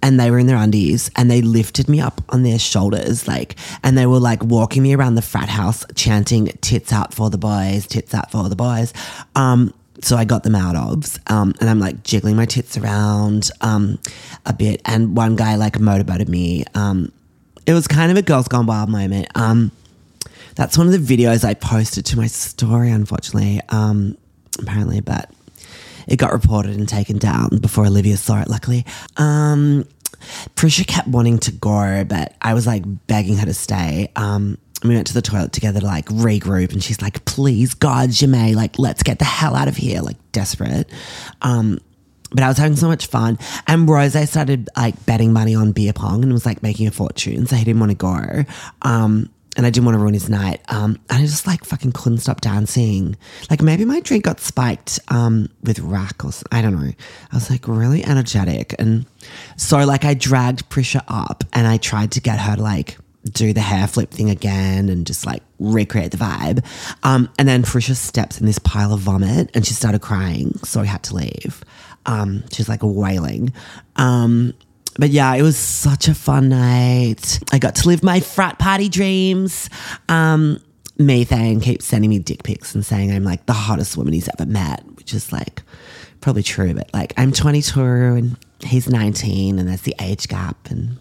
and 0.02 0.19
they 0.19 0.31
were 0.31 0.38
in 0.38 0.46
their 0.46 0.56
undies, 0.56 1.10
and 1.16 1.31
they 1.31 1.40
lifted 1.40 1.88
me 1.88 2.00
up 2.00 2.20
on 2.28 2.43
their 2.43 2.58
shoulders, 2.58 3.28
like, 3.28 3.56
and 3.82 3.96
they 3.96 4.06
were 4.06 4.19
like 4.19 4.43
walking 4.43 4.82
me 4.82 4.94
around 4.94 5.14
the 5.14 5.22
frat 5.22 5.49
house, 5.49 5.84
chanting 5.94 6.46
"tits 6.60 6.93
out 6.93 7.14
for 7.14 7.31
the 7.31 7.38
boys, 7.38 7.87
tits 7.87 8.14
out 8.14 8.31
for 8.31 8.49
the 8.49 8.56
boys." 8.56 8.93
Um, 9.34 9.72
so 10.02 10.16
I 10.16 10.25
got 10.25 10.43
them 10.43 10.56
out 10.56 10.75
of, 10.75 11.19
um, 11.28 11.54
and 11.60 11.70
I'm 11.70 11.78
like 11.78 12.02
jiggling 12.02 12.34
my 12.34 12.44
tits 12.44 12.76
around 12.76 13.50
um, 13.60 13.99
a 14.44 14.52
bit, 14.52 14.82
and 14.84 15.16
one 15.16 15.37
guy 15.37 15.54
like 15.54 15.78
motorboated 15.78 16.28
me. 16.28 16.64
Um, 16.75 17.12
it 17.66 17.72
was 17.72 17.87
kind 17.87 18.10
of 18.10 18.19
a 18.19 18.22
girls 18.22 18.48
gone 18.48 18.66
wild 18.66 18.88
moment. 18.88 19.28
Um, 19.37 19.70
that's 20.56 20.76
one 20.76 20.87
of 20.87 20.93
the 20.93 21.16
videos 21.16 21.44
I 21.44 21.55
posted 21.55 22.05
to 22.06 22.16
my 22.16 22.26
story, 22.26 22.90
unfortunately, 22.90 23.60
um, 23.69 24.19
apparently, 24.58 25.00
but 25.00 25.31
it 26.06 26.16
got 26.16 26.32
reported 26.32 26.76
and 26.76 26.88
taken 26.88 27.19
down 27.19 27.58
before 27.60 27.87
Olivia 27.87 28.16
saw 28.16 28.40
it, 28.40 28.49
luckily. 28.49 28.84
Um, 29.16 29.87
Prisha 30.54 30.87
kept 30.87 31.08
wanting 31.08 31.38
to 31.38 31.52
go, 31.52 32.04
but 32.04 32.34
I 32.40 32.54
was 32.54 32.66
like 32.66 32.84
begging 33.06 33.37
her 33.38 33.46
to 33.46 33.54
stay. 33.54 34.10
Um, 34.16 34.58
we 34.84 34.94
went 34.94 35.06
to 35.08 35.14
the 35.14 35.22
toilet 35.22 35.52
together 35.52 35.81
to 35.81 35.87
like 35.87 36.06
regroup, 36.06 36.72
and 36.72 36.82
she's 36.82 37.00
like, 37.00 37.25
please, 37.25 37.75
God, 37.75 38.10
Ja'mie, 38.10 38.54
like, 38.54 38.78
let's 38.78 39.02
get 39.02 39.19
the 39.19 39.25
hell 39.25 39.54
out 39.54 39.69
of 39.69 39.76
here, 39.76 40.00
like, 40.00 40.16
desperate. 40.32 40.90
Um, 41.40 41.78
but 42.34 42.43
I 42.43 42.48
was 42.48 42.56
having 42.56 42.76
so 42.76 42.88
much 42.88 43.06
fun. 43.06 43.38
And 43.66 43.88
Rose 43.88 44.28
started 44.28 44.69
like 44.76 45.05
betting 45.06 45.32
money 45.32 45.55
on 45.55 45.72
beer 45.72 45.93
pong 45.93 46.22
and 46.22 46.32
was 46.32 46.46
like 46.46 46.62
making 46.62 46.87
a 46.87 46.90
fortune. 46.90 47.46
So 47.46 47.56
he 47.56 47.64
didn't 47.64 47.81
want 47.81 47.90
to 47.90 47.96
go. 47.96 48.44
Um, 48.82 49.28
and 49.56 49.66
I 49.66 49.70
didn't 49.70 49.84
want 49.84 49.96
to 49.96 50.00
ruin 50.00 50.14
his 50.14 50.28
night. 50.28 50.60
Um, 50.69 50.99
and 51.10 51.19
I 51.19 51.20
just 51.20 51.46
like 51.46 51.64
fucking 51.64 51.93
couldn't 51.93 52.19
stop 52.19 52.40
dancing. 52.40 53.16
Like 53.50 53.62
maybe 53.62 53.84
my 53.84 54.00
drink 54.00 54.25
got 54.25 54.40
spiked 54.40 54.99
um, 55.08 55.49
with 55.62 55.78
rack 55.81 56.25
or 56.25 56.32
something. 56.32 56.58
I 56.58 56.62
don't 56.62 56.75
know. 56.75 56.93
I 57.32 57.34
was 57.34 57.50
like 57.50 57.69
really 57.69 58.04
energetic. 58.04 58.75
And 58.78 59.06
so 59.56 59.84
like 59.84 60.04
I 60.04 60.14
dragged 60.14 60.69
Prisha 60.70 61.02
up 61.08 61.44
and 61.53 61.67
I 61.67 61.76
tried 61.76 62.12
to 62.12 62.20
get 62.20 62.38
her 62.38 62.56
to 62.56 62.62
like 62.62 62.96
do 63.24 63.53
the 63.53 63.60
hair 63.60 63.86
flip 63.86 64.10
thing 64.10 64.31
again 64.31 64.88
and 64.88 65.06
just 65.06 65.26
like 65.26 65.43
recreate 65.58 66.10
the 66.12 66.17
vibe. 66.17 66.65
Um, 67.03 67.29
and 67.38 67.46
then 67.46 67.62
Prisha 67.62 67.94
steps 67.94 68.41
in 68.41 68.46
this 68.46 68.58
pile 68.58 68.93
of 68.93 69.00
vomit 69.00 69.50
and 69.55 69.67
she 69.67 69.74
started 69.74 70.00
crying. 70.00 70.58
So 70.65 70.81
I 70.81 70.86
had 70.86 71.03
to 71.05 71.15
leave. 71.17 71.62
Um, 72.06 72.43
she's 72.50 72.69
like 72.69 72.81
wailing. 72.82 73.53
Um, 73.96 74.55
but 74.99 75.11
yeah, 75.11 75.34
it 75.34 75.43
was 75.43 75.56
such 75.56 76.08
a 76.08 76.15
fun 76.15 76.49
night. 76.49 77.41
I 77.53 77.58
got 77.58 77.77
to 77.77 77.89
live 77.89 78.03
my 78.03 78.20
frat 78.20 78.58
party 78.58 78.89
dreams. 78.89 79.70
Um, 80.08 80.63
Methane 80.99 81.61
keeps 81.61 81.87
sending 81.87 82.11
me 82.11 82.19
dick 82.19 82.43
pics 82.43 82.75
and 82.75 82.84
saying 82.84 83.11
I'm 83.11 83.25
like 83.25 83.46
the 83.46 83.53
hottest 83.53 83.96
woman 83.96 84.13
he's 84.13 84.29
ever 84.29 84.49
met, 84.49 84.84
which 84.96 85.15
is 85.15 85.32
like 85.32 85.63
probably 86.20 86.43
true, 86.43 86.75
but 86.75 86.93
like 86.93 87.13
I'm 87.17 87.32
22 87.32 87.81
and 87.81 88.37
he's 88.61 88.89
19 88.89 89.58
and 89.58 89.69
there's 89.69 89.82
the 89.82 89.94
age 90.01 90.29
gap 90.29 90.70
and 90.70 90.99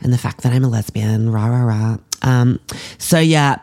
and 0.00 0.12
the 0.12 0.18
fact 0.18 0.42
that 0.42 0.52
I'm 0.52 0.64
a 0.64 0.68
lesbian, 0.68 1.30
rah 1.30 1.46
rah 1.46 1.62
rah. 1.62 1.96
Um, 2.22 2.58
so 2.98 3.18
yeah. 3.18 3.58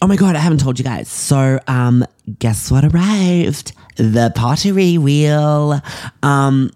Oh 0.00 0.06
my 0.06 0.16
god, 0.16 0.36
I 0.36 0.38
haven't 0.38 0.60
told 0.60 0.78
you 0.78 0.84
guys. 0.84 1.08
So 1.08 1.58
um, 1.66 2.04
guess 2.38 2.70
what 2.70 2.84
arrived? 2.84 3.72
The 3.96 4.32
pottery 4.34 4.96
wheel. 4.98 5.80
Um, 6.22 6.70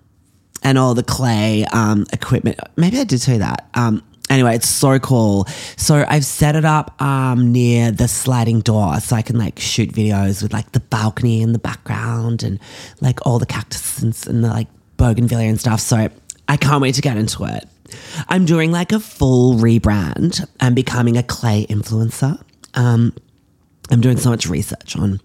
and 0.63 0.79
all 0.79 0.95
the 0.95 1.03
clay 1.03 1.65
um, 1.67 2.07
equipment. 2.13 2.59
Maybe 2.77 2.99
I 2.99 3.05
did 3.05 3.21
say 3.21 3.39
that. 3.39 3.69
Um, 3.75 4.03
anyway, 4.31 4.55
it's 4.57 4.69
so 4.69 4.99
cool. 4.99 5.45
So 5.77 6.05
I've 6.09 6.25
set 6.25 6.57
it 6.57 6.65
up 6.65 7.01
um, 7.01 7.53
near 7.53 7.91
the 7.91 8.09
sliding 8.09 8.61
door 8.61 8.99
so 9.01 9.17
I 9.17 9.23
can 9.23 9.39
like 9.39 9.59
shoot 9.59 9.91
videos 9.91 10.43
with 10.43 10.53
like 10.53 10.73
the 10.73 10.81
balcony 10.81 11.43
in 11.43 11.53
the 11.53 11.59
background 11.59 12.43
and 12.43 12.59
like 13.01 13.25
all 13.27 13.39
the 13.39 13.47
cactuses 13.47 14.27
and 14.27 14.43
the 14.43 14.49
like 14.49 14.69
bougainvillea 14.97 15.49
and 15.49 15.61
stuff. 15.61 15.81
So 15.81 16.09
I 16.49 16.57
can't 16.57 16.83
wait 16.83 16.95
to 16.97 17.03
get 17.03 17.17
into 17.17 17.45
it. 17.45 17.69
I'm 18.29 18.47
doing 18.47 18.73
like 18.73 18.93
a 18.93 19.01
full 19.01 19.57
rebrand. 19.57 20.47
I'm 20.61 20.75
becoming 20.75 21.17
a 21.17 21.23
clay 21.23 21.67
influencer. 21.69 22.43
Um, 22.75 23.15
I'm 23.91 24.01
doing 24.01 24.17
so 24.17 24.31
much 24.31 24.47
research 24.47 24.97
on 24.97 25.21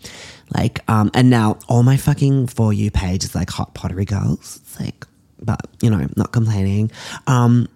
like, 0.56 0.80
um, 0.90 1.10
and 1.14 1.30
now 1.30 1.60
all 1.68 1.84
my 1.84 1.98
fucking 1.98 2.48
For 2.48 2.74
You 2.74 2.92
page 2.92 3.24
is 3.24 3.36
like 3.36 3.50
hot 3.50 3.74
pottery 3.74 4.06
girls. 4.06 4.60
It's 4.62 4.80
like 4.80 5.06
but 5.48 5.62
you 5.82 5.90
know, 5.90 6.08
not 6.16 6.32
complaining. 6.32 6.92
Um, 7.26 7.68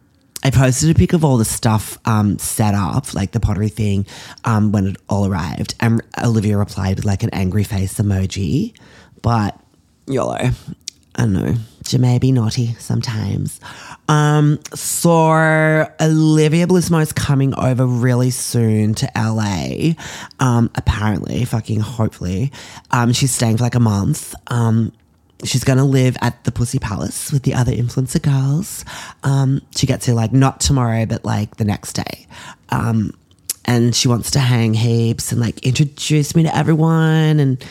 I 0.43 0.51
posted 0.51 0.89
a 0.89 0.93
pic 0.93 1.13
of 1.13 1.23
all 1.23 1.37
the 1.37 1.45
stuff 1.45 1.97
um, 2.05 2.37
set 2.39 2.73
up, 2.73 3.13
like 3.13 3.31
the 3.31 3.39
pottery 3.39 3.69
thing, 3.69 4.05
um, 4.43 4.71
when 4.71 4.87
it 4.87 4.97
all 5.07 5.27
arrived. 5.27 5.75
And 5.79 6.01
Olivia 6.23 6.57
replied 6.57 6.97
with 6.97 7.05
like 7.05 7.23
an 7.23 7.29
angry 7.31 7.63
face 7.63 7.95
emoji. 7.95 8.75
But 9.21 9.59
YOLO. 10.07 10.51
I 11.13 11.23
don't 11.23 11.33
know. 11.33 11.55
She 11.85 11.97
may 11.97 12.19
be 12.19 12.31
naughty 12.31 12.73
sometimes. 12.79 13.59
Um, 14.07 14.59
so 14.73 15.87
Olivia 15.99 16.67
Bellisimo 16.67 17.01
is 17.01 17.11
coming 17.11 17.53
over 17.55 17.85
really 17.85 18.29
soon 18.29 18.95
to 18.95 19.09
LA. 19.15 19.93
Um, 20.39 20.71
apparently, 20.75 21.43
fucking 21.43 21.81
hopefully. 21.81 22.51
Um, 22.91 23.11
she's 23.13 23.31
staying 23.31 23.57
for 23.57 23.63
like 23.63 23.75
a 23.75 23.79
month. 23.79 24.33
Um, 24.47 24.93
she's 25.43 25.63
going 25.63 25.77
to 25.77 25.83
live 25.83 26.17
at 26.21 26.43
the 26.43 26.51
Pussy 26.51 26.79
Palace 26.79 27.31
with 27.31 27.43
the 27.43 27.53
other 27.53 27.71
influencer 27.71 28.21
girls. 28.21 28.85
Um, 29.23 29.61
she 29.75 29.87
gets 29.87 30.05
here 30.05 30.15
like 30.15 30.31
not 30.31 30.59
tomorrow, 30.59 31.05
but 31.05 31.25
like 31.25 31.57
the 31.57 31.65
next 31.65 31.93
day. 31.93 32.27
Um, 32.69 33.13
and 33.65 33.95
she 33.95 34.07
wants 34.07 34.31
to 34.31 34.39
hang 34.39 34.73
heaps 34.73 35.31
and 35.31 35.39
like 35.39 35.65
introduce 35.65 36.35
me 36.35 36.43
to 36.43 36.55
everyone. 36.55 37.39
And 37.39 37.63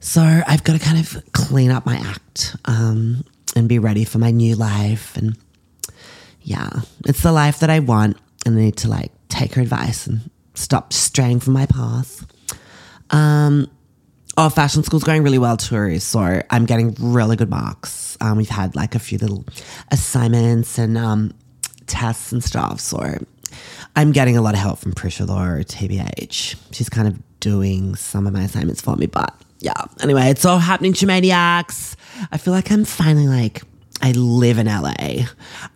so 0.00 0.22
I've 0.22 0.64
got 0.64 0.74
to 0.74 0.78
kind 0.78 0.98
of 0.98 1.22
clean 1.32 1.70
up 1.70 1.86
my 1.86 1.96
act 1.96 2.56
um, 2.64 3.24
and 3.56 3.68
be 3.68 3.78
ready 3.78 4.04
for 4.04 4.18
my 4.18 4.30
new 4.30 4.56
life. 4.56 5.16
And 5.16 5.36
yeah, 6.42 6.68
it's 7.06 7.22
the 7.22 7.32
life 7.32 7.60
that 7.60 7.70
I 7.70 7.78
want. 7.78 8.16
And 8.44 8.58
I 8.58 8.60
need 8.60 8.76
to 8.78 8.88
like 8.88 9.12
take 9.28 9.54
her 9.54 9.62
advice 9.62 10.06
and 10.06 10.30
stop 10.54 10.92
straying 10.92 11.40
from 11.40 11.54
my 11.54 11.66
path. 11.66 12.26
Um, 13.10 13.68
Oh, 14.36 14.48
fashion 14.48 14.82
school's 14.82 15.04
going 15.04 15.22
really 15.22 15.38
well 15.38 15.56
too. 15.56 15.98
So 15.98 16.40
I'm 16.48 16.64
getting 16.64 16.96
really 16.98 17.36
good 17.36 17.50
marks. 17.50 18.16
Um, 18.20 18.38
we've 18.38 18.48
had 18.48 18.74
like 18.74 18.94
a 18.94 18.98
few 18.98 19.18
little 19.18 19.44
assignments 19.90 20.78
and 20.78 20.96
um, 20.96 21.34
tests 21.86 22.32
and 22.32 22.42
stuff. 22.42 22.80
So 22.80 23.18
I'm 23.94 24.12
getting 24.12 24.36
a 24.36 24.42
lot 24.42 24.54
of 24.54 24.60
help 24.60 24.78
from 24.78 24.92
Prisha 24.92 25.26
Law, 25.26 25.44
TBH. 25.62 26.56
She's 26.72 26.88
kind 26.88 27.08
of 27.08 27.20
doing 27.40 27.94
some 27.94 28.26
of 28.26 28.32
my 28.32 28.44
assignments 28.44 28.80
for 28.80 28.96
me. 28.96 29.06
But 29.06 29.34
yeah, 29.58 29.84
anyway, 30.02 30.30
it's 30.30 30.44
all 30.44 30.58
happening 30.58 30.94
to 30.94 31.06
maniacs. 31.06 31.96
I 32.30 32.38
feel 32.38 32.54
like 32.54 32.70
I'm 32.70 32.84
finally 32.84 33.28
like, 33.28 33.62
I 34.00 34.12
live 34.12 34.58
in 34.58 34.66
LA. 34.66 35.26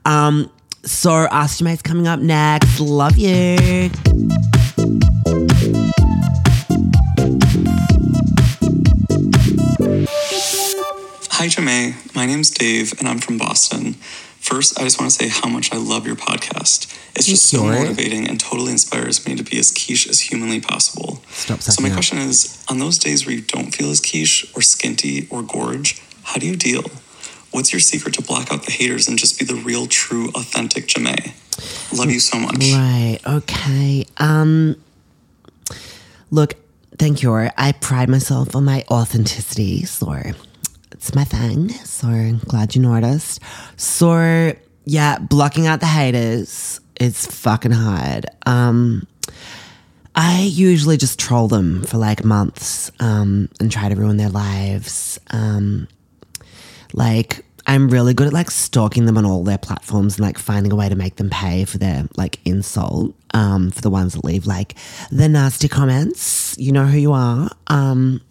Um, 0.05 0.51
so 0.83 1.13
Ask 1.13 1.61
Ja'mie's 1.61 1.83
coming 1.83 2.09
up 2.09 2.21
next. 2.21 2.81
Love 2.81 3.19
you. 3.19 3.91
Hi, 11.47 11.51
Ja'mie. 11.51 11.95
My 12.13 12.27
name's 12.27 12.51
Dave, 12.51 12.93
and 12.99 13.07
I'm 13.07 13.21
from 13.21 13.39
Boston. 13.39 13.93
First, 14.41 14.81
I 14.81 14.83
just 14.83 15.01
want 15.01 15.13
to 15.13 15.17
say 15.17 15.29
how 15.29 15.49
much 15.49 15.73
I 15.73 15.77
love 15.77 16.05
your 16.05 16.17
podcast. 16.17 16.93
It's 17.15 17.27
just 17.27 17.49
so 17.49 17.63
motivating 17.63 18.29
and 18.29 18.41
totally 18.41 18.73
inspires 18.73 19.25
me 19.25 19.37
to 19.37 19.45
be 19.45 19.57
as 19.61 19.71
quiche 19.71 20.09
as 20.09 20.19
humanly 20.23 20.61
possible. 20.61 21.23
Stop 21.31 21.63
So, 21.63 21.81
my 21.81 21.89
up. 21.91 21.95
question 21.95 22.19
is 22.19 22.65
on 22.69 22.81
those 22.81 22.99
days 22.99 23.27
where 23.27 23.33
you 23.37 23.43
don't 23.43 23.73
feel 23.73 23.93
as 23.93 24.01
quiche 24.01 24.45
or 24.57 24.61
skinty 24.61 25.29
or 25.31 25.45
gorge, 25.45 26.03
how 26.25 26.41
do 26.41 26.49
you 26.49 26.57
deal? 26.57 26.83
What's 27.53 27.73
your 27.73 27.79
secret 27.79 28.15
to 28.15 28.23
block 28.23 28.51
out 28.53 28.65
the 28.65 28.73
haters 28.73 29.07
and 29.07 29.17
just 29.17 29.39
be 29.39 29.45
the 29.45 29.55
real, 29.55 29.87
true, 29.87 30.31
authentic 30.35 30.89
Ja'mie? 30.89 31.33
Love 31.97 32.11
you 32.11 32.19
so 32.19 32.41
much. 32.41 32.57
Right. 32.59 33.21
Okay. 33.25 34.05
Um 34.17 34.75
look, 36.33 36.55
thank 36.99 37.23
you. 37.23 37.31
Or 37.31 37.53
I 37.57 37.71
pride 37.71 38.09
myself 38.09 38.57
on 38.57 38.65
my 38.65 38.85
authenticity, 38.91 39.85
so 39.85 40.13
it's 40.93 41.15
my 41.15 41.25
thing. 41.25 41.69
So 41.71 42.39
glad 42.47 42.75
you 42.75 42.83
noticed. 42.83 43.41
So 43.77 44.55
yeah, 44.85 45.19
blocking 45.19 45.67
out 45.67 45.81
the 45.81 45.87
haters 45.87 46.81
is 47.01 47.27
fucking 47.27 47.73
hard. 47.73 48.27
Um 48.47 49.07
I 50.17 50.41
usually 50.41 50.97
just 50.97 51.19
troll 51.19 51.47
them 51.47 51.83
for 51.83 51.99
like 51.99 52.25
months 52.25 52.91
um, 53.01 53.51
and 53.61 53.71
try 53.71 53.91
to 53.91 53.95
ruin 53.95 54.17
their 54.17 54.31
lives. 54.31 55.21
Um, 55.31 55.89
like 56.95 57.45
I'm 57.67 57.91
really 57.91 58.15
good 58.15 58.29
at 58.29 58.33
like 58.33 58.51
stalking 58.51 59.05
them 59.05 59.19
on 59.19 59.27
all 59.27 59.45
their 59.45 59.59
platforms 59.59 60.17
and 60.17 60.25
like 60.25 60.39
finding 60.39 60.73
a 60.73 60.77
way 60.77 60.89
to 60.89 60.95
make 60.95 61.17
them 61.17 61.29
pay 61.29 61.67
for 61.67 61.77
their 61.77 62.09
like 62.17 62.41
insult. 62.47 63.15
Um, 63.35 63.71
for 63.71 63.83
the 63.83 63.91
ones 63.91 64.15
that 64.15 64.25
leave 64.25 64.47
like 64.47 64.77
the 65.11 65.29
nasty 65.29 65.69
comments, 65.69 66.57
you 66.59 66.73
know 66.73 66.87
who 66.87 66.97
you 66.97 67.13
are. 67.13 67.51
Um, 67.67 68.23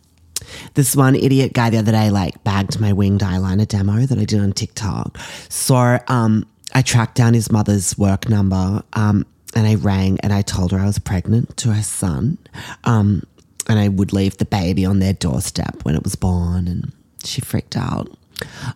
this 0.74 0.96
one 0.96 1.16
idiot 1.16 1.54
guy 1.54 1.70
the 1.70 1.78
other 1.78 1.92
day 1.92 2.10
like 2.10 2.44
bagged 2.44 2.80
my 2.80 2.94
winged 2.94 3.22
eyeliner 3.22 3.68
demo 3.68 4.06
that 4.06 4.18
I 4.18 4.26
did 4.26 4.40
on 4.40 4.52
TikTok. 4.54 5.18
So 5.50 6.00
um, 6.08 6.46
I 6.74 6.82
tracked 6.82 7.16
down 7.16 7.34
his 7.34 7.52
mother's 7.52 7.98
work 7.98 8.30
number 8.30 8.84
um, 8.94 9.26
and 9.56 9.68
I 9.68 9.76
rang 9.76 10.20
and 10.22 10.34
I 10.34 10.42
told 10.42 10.72
her 10.72 10.80
I 10.80 10.86
was 10.86 11.00
pregnant 11.00 11.56
to 11.58 11.72
her 11.72 11.84
son. 11.84 12.38
Um, 12.84 13.24
and 13.68 13.80
I 13.80 13.88
would 13.88 14.14
leave 14.14 14.38
the 14.38 14.46
baby 14.46 14.86
on 14.86 15.00
their 15.00 15.14
doorstep 15.14 15.84
when 15.84 15.96
it 15.96 16.04
was 16.04 16.16
born, 16.16 16.68
and 16.68 16.92
she 17.24 17.42
freaked 17.42 17.76
out. 17.76 18.16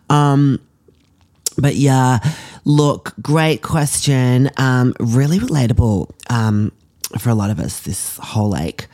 Um, 0.10 0.60
but 1.58 1.76
yeah, 1.76 2.20
look, 2.66 3.14
great 3.22 3.62
question. 3.62 4.50
Um, 4.58 4.94
really 5.00 5.40
relatable 5.40 6.12
um, 6.30 6.72
for 7.20 7.30
a 7.30 7.36
lot 7.36 7.50
of 7.50 7.60
us. 7.60 7.82
This 7.82 8.18
whole 8.18 8.50
like, 8.50 8.88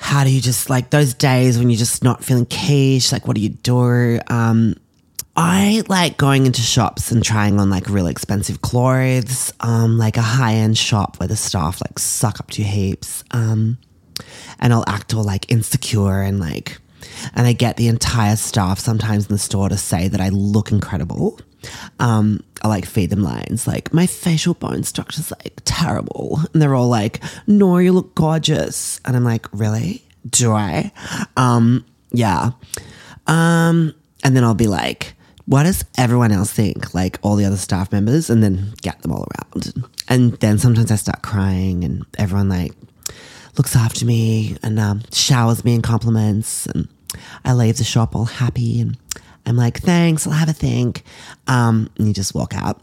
how 0.00 0.24
do 0.24 0.30
you 0.30 0.40
just 0.40 0.70
like 0.70 0.90
those 0.90 1.14
days 1.14 1.58
when 1.58 1.68
you're 1.68 1.78
just 1.78 2.02
not 2.02 2.24
feeling 2.24 2.46
quiche? 2.46 3.12
Like, 3.12 3.28
what 3.28 3.36
do 3.36 3.42
you 3.42 3.50
do? 3.50 4.18
Um, 4.28 4.74
I 5.36 5.82
like 5.88 6.16
going 6.16 6.46
into 6.46 6.62
shops 6.62 7.12
and 7.12 7.22
trying 7.22 7.60
on 7.60 7.70
like 7.70 7.88
really 7.88 8.10
expensive 8.10 8.62
clothes, 8.62 9.52
um, 9.60 9.98
like 9.98 10.16
a 10.16 10.22
high 10.22 10.54
end 10.54 10.76
shop 10.76 11.20
where 11.20 11.28
the 11.28 11.36
staff 11.36 11.80
like 11.80 11.98
suck 11.98 12.40
up 12.40 12.50
to 12.52 12.62
heaps. 12.62 13.22
Um, 13.30 13.78
and 14.58 14.72
I'll 14.72 14.84
act 14.88 15.14
all 15.14 15.22
like 15.22 15.50
insecure 15.50 16.22
and 16.22 16.40
like, 16.40 16.78
and 17.34 17.46
I 17.46 17.52
get 17.52 17.76
the 17.76 17.88
entire 17.88 18.36
staff 18.36 18.78
sometimes 18.78 19.26
in 19.26 19.34
the 19.34 19.38
store 19.38 19.68
to 19.68 19.76
say 19.76 20.08
that 20.08 20.20
I 20.20 20.30
look 20.30 20.72
incredible. 20.72 21.38
Um, 21.98 22.42
I 22.62 22.68
like 22.68 22.84
feed 22.84 23.10
them 23.10 23.22
lines 23.22 23.66
like 23.66 23.92
my 23.92 24.06
facial 24.06 24.54
bone 24.54 24.82
structure's 24.82 25.30
like 25.30 25.60
terrible, 25.64 26.40
and 26.52 26.60
they're 26.60 26.74
all 26.74 26.88
like, 26.88 27.22
"No, 27.46 27.78
you 27.78 27.92
look 27.92 28.14
gorgeous," 28.14 29.00
and 29.04 29.16
I'm 29.16 29.24
like, 29.24 29.46
"Really? 29.52 30.04
Do 30.28 30.52
I?" 30.52 30.92
Um, 31.36 31.84
yeah. 32.12 32.50
Um, 33.26 33.94
and 34.24 34.36
then 34.36 34.44
I'll 34.44 34.54
be 34.54 34.66
like, 34.66 35.14
what 35.50 35.64
does 35.64 35.84
everyone 35.98 36.30
else 36.30 36.52
think? 36.52 36.94
Like 36.94 37.18
all 37.22 37.34
the 37.34 37.44
other 37.44 37.56
staff 37.56 37.90
members, 37.90 38.30
and 38.30 38.40
then 38.40 38.72
get 38.82 39.02
them 39.02 39.12
all 39.12 39.26
around. 39.34 39.84
And 40.08 40.34
then 40.34 40.58
sometimes 40.58 40.92
I 40.92 40.96
start 40.96 41.22
crying, 41.22 41.82
and 41.82 42.04
everyone 42.18 42.48
like 42.48 42.72
looks 43.58 43.74
after 43.74 44.04
me 44.04 44.56
and 44.62 44.78
um, 44.78 45.02
showers 45.12 45.64
me 45.64 45.74
in 45.74 45.82
compliments. 45.82 46.66
And 46.66 46.86
I 47.44 47.52
leave 47.52 47.78
the 47.78 47.84
shop 47.84 48.14
all 48.14 48.26
happy, 48.26 48.80
and 48.80 48.96
I'm 49.46 49.56
like, 49.56 49.80
thanks, 49.80 50.26
I'll 50.26 50.32
have 50.32 50.48
a 50.48 50.52
think. 50.52 51.02
Um, 51.46 51.90
and 51.98 52.08
you 52.08 52.14
just 52.14 52.34
walk 52.34 52.54
out 52.54 52.80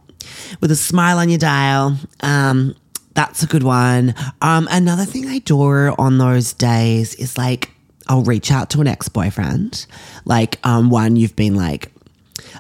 with 0.61 0.71
a 0.71 0.75
smile 0.75 1.19
on 1.19 1.29
your 1.29 1.37
dial. 1.37 1.97
Um, 2.21 2.75
that's 3.13 3.41
a 3.41 3.47
good 3.47 3.63
one. 3.63 4.13
Um, 4.41 4.67
another 4.69 5.05
thing 5.05 5.27
I 5.27 5.39
do 5.39 5.59
on 5.59 6.17
those 6.17 6.53
days 6.53 7.15
is 7.15 7.37
like 7.37 7.71
I'll 8.07 8.23
reach 8.23 8.51
out 8.51 8.69
to 8.71 8.81
an 8.81 8.87
ex 8.87 9.09
boyfriend, 9.09 9.85
like 10.25 10.59
um, 10.65 10.89
one 10.89 11.15
you've 11.15 11.35
been 11.35 11.55
like 11.55 11.91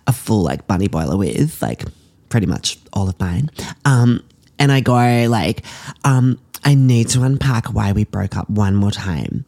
a 0.07 0.13
full 0.13 0.43
like 0.43 0.67
bunny 0.67 0.87
boiler 0.87 1.17
with, 1.17 1.61
like 1.61 1.85
pretty 2.29 2.47
much 2.47 2.79
all 2.93 3.07
of 3.07 3.19
mine. 3.19 3.51
Um, 3.85 4.23
and 4.59 4.71
I 4.71 4.81
go 4.81 4.95
like, 5.29 5.63
um, 6.03 6.39
I 6.63 6.73
need 6.73 7.09
to 7.09 7.23
unpack 7.23 7.67
why 7.67 7.91
we 7.91 8.03
broke 8.03 8.35
up 8.35 8.49
one 8.49 8.75
more 8.75 8.91
time. 8.91 9.45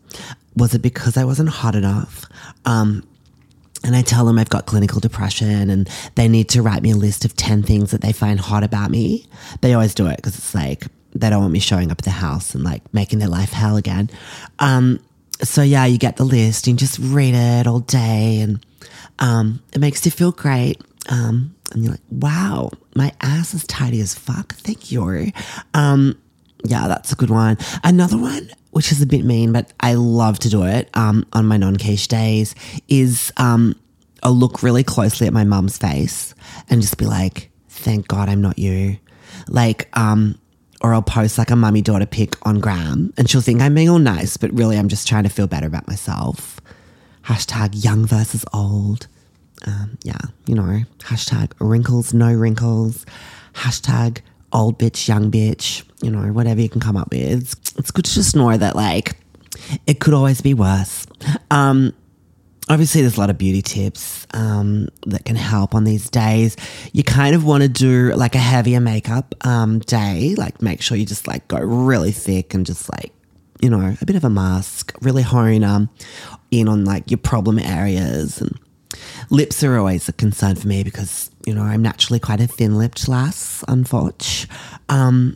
Was 0.56 0.74
it 0.74 0.82
because 0.82 1.18
I 1.18 1.25
wasn't 1.25 1.50
hot 1.50 1.75
enough? 1.75 2.25
Um, 2.65 3.03
and 3.84 3.96
I 3.96 4.02
tell 4.02 4.26
them 4.26 4.38
I've 4.38 4.50
got 4.50 4.66
clinical 4.66 5.00
depression 5.00 5.70
and 5.70 5.90
they 6.16 6.28
need 6.28 6.50
to 6.50 6.62
write 6.62 6.84
me 6.84 6.92
a 6.92 6.96
list 6.96 7.26
of 7.26 7.36
10 7.36 7.64
things 7.64 7.92
that 7.92 8.02
they 8.02 8.12
find 8.12 8.40
hot 8.40 8.64
about 8.64 8.92
me. 8.92 9.26
They 9.62 9.74
always 9.74 9.94
do 9.94 10.08
it 10.08 10.18
because 10.18 10.38
it's 10.38 10.54
like 10.54 10.86
they 11.16 11.30
don't 11.30 11.42
want 11.42 11.54
me 11.54 11.60
showing 11.60 11.92
up 11.92 12.00
at 12.00 12.06
the 12.06 12.12
house 12.12 12.54
and 12.54 12.64
like 12.64 12.94
making 12.94 13.20
their 13.20 13.30
life 13.30 13.52
hell 13.52 13.78
again. 13.78 14.10
Um, 14.60 15.00
so 15.42 15.62
yeah, 15.62 15.86
you 15.86 15.98
get 15.98 16.18
the 16.18 16.26
list 16.26 16.68
and 16.68 16.78
just 16.78 17.00
read 17.00 17.34
it 17.34 17.68
all 17.68 17.80
day 17.80 18.42
and 18.42 18.66
um, 19.20 19.62
it 19.74 19.80
makes 19.80 20.06
you 20.06 20.12
feel 20.12 20.32
great. 20.32 20.82
Um, 21.10 21.56
and 21.72 21.84
you're 21.84 21.94
like, 21.94 22.02
wow, 22.10 22.72
my 22.96 23.14
ass 23.22 23.54
is 23.54 23.66
tidy 23.66 24.02
as 24.02 24.14
fuck. 24.14 24.56
Thank 24.56 24.92
you. 24.92 25.32
Um, 25.74 26.20
yeah, 26.63 26.88
that's 26.88 27.12
a 27.12 27.16
good 27.16 27.30
one. 27.30 27.58
Another 27.84 28.18
one, 28.18 28.50
which 28.72 28.92
is 28.92 29.01
a 29.01 29.06
bit 29.06 29.24
mean, 29.24 29.54
but 29.54 29.72
I 29.80 29.94
love 29.94 30.39
to 30.39 30.50
do 30.50 30.63
it 30.63 30.89
um, 30.94 31.25
on 31.34 31.46
my 31.46 31.58
non 31.58 31.78
quiche 31.78 32.08
days, 32.08 32.56
is 32.88 33.32
um, 33.38 33.75
I'll 34.24 34.34
look 34.34 34.63
really 34.63 34.84
closely 34.84 35.28
at 35.28 35.34
my 35.34 35.44
mum's 35.44 35.78
face 35.78 36.34
and 36.70 36.82
just 36.82 36.98
be 36.98 37.06
like, 37.06 37.50
thank 37.70 38.08
God 38.08 38.30
I'm 38.30 38.42
not 38.42 38.60
you. 38.60 38.98
Like, 39.48 39.89
um, 39.98 40.38
or 40.82 40.94
I'll 40.94 41.01
post 41.01 41.38
like 41.38 41.51
a 41.51 41.56
mummy 41.56 41.82
daughter 41.82 42.06
pic 42.06 42.36
on 42.46 42.60
Gram 42.60 43.13
and 43.18 43.30
she'll 43.30 43.42
think 43.42 43.62
I'm 43.62 43.75
being 43.75 43.89
all 43.89 44.00
nice, 44.00 44.38
but 44.38 44.51
really 44.54 44.78
I'm 44.78 44.88
just 44.88 45.08
trying 45.08 45.24
to 45.24 45.30
feel 45.30 45.48
better 45.48 45.68
about 45.68 45.88
myself. 45.88 46.60
Hashtag 47.24 47.84
young 47.84 48.06
versus 48.06 48.46
old. 48.54 49.08
Um, 49.68 49.98
yeah, 50.04 50.20
you 50.46 50.56
know, 50.56 50.82
hashtag 51.00 51.51
wrinkles, 51.60 52.13
no 52.13 52.34
wrinkles. 52.34 53.06
Hashtag 53.54 54.22
old 54.51 54.79
bitch, 54.79 55.08
young 55.08 55.32
bitch, 55.32 55.84
you 56.01 56.12
know, 56.12 56.32
whatever 56.32 56.62
you 56.62 56.70
can 56.70 56.82
come 56.82 56.98
up 56.98 57.12
with. 57.12 57.56
It's, 57.77 57.91
good 57.91 58.06
to 58.06 58.13
just 58.13 58.36
know 58.36 58.56
that 58.56 58.75
like 58.75 59.15
it 59.86 60.00
could 60.00 60.13
always 60.13 60.41
be 60.41 60.53
worse. 60.53 61.06
Um, 61.51 61.94
obviously 62.70 63.01
there's 63.01 63.18
a 63.18 63.20
lot 63.20 63.29
of 63.29 63.38
beauty 63.38 63.62
tips 63.62 64.27
um, 64.34 64.88
that 65.08 65.25
can 65.25 65.36
help 65.36 65.74
on 65.74 65.84
these 65.84 66.10
days 66.10 66.56
you 66.94 67.03
kind 67.03 67.36
of 67.36 67.44
want 67.44 67.63
to 67.63 67.70
do 67.70 68.13
like 68.13 68.36
a 68.36 68.39
heavier 68.39 68.79
makeup 68.79 69.34
um, 69.41 69.79
day 69.79 70.36
like 70.38 70.62
make 70.62 70.82
sure 70.82 70.96
you 70.96 71.06
just 71.06 71.27
like 71.27 71.48
go 71.48 71.58
really 71.58 72.12
thick 72.12 72.53
and 72.53 72.65
just 72.65 72.91
like 72.91 73.12
you 73.60 73.70
know 73.70 73.96
a 74.00 74.06
bit 74.06 74.15
of 74.15 74.24
a 74.24 74.29
mask 74.29 74.96
really 75.01 75.24
hone 75.24 75.63
um, 75.63 75.89
in 76.51 76.68
on 76.68 76.86
like 76.86 77.10
your 77.10 77.18
problem 77.18 77.60
areas 77.60 78.39
and 78.39 78.58
lips 79.29 79.63
are 79.63 79.77
always 79.77 80.08
a 80.08 80.13
concern 80.13 80.56
for 80.56 80.68
me 80.68 80.84
because 80.84 81.32
you 81.50 81.56
know 81.56 81.63
i'm 81.63 81.82
naturally 81.82 82.20
quite 82.20 82.39
a 82.39 82.48
thin-lipped 82.48 83.08
lass 83.08 83.63
unfortunately 83.68 84.56
um, 84.89 85.36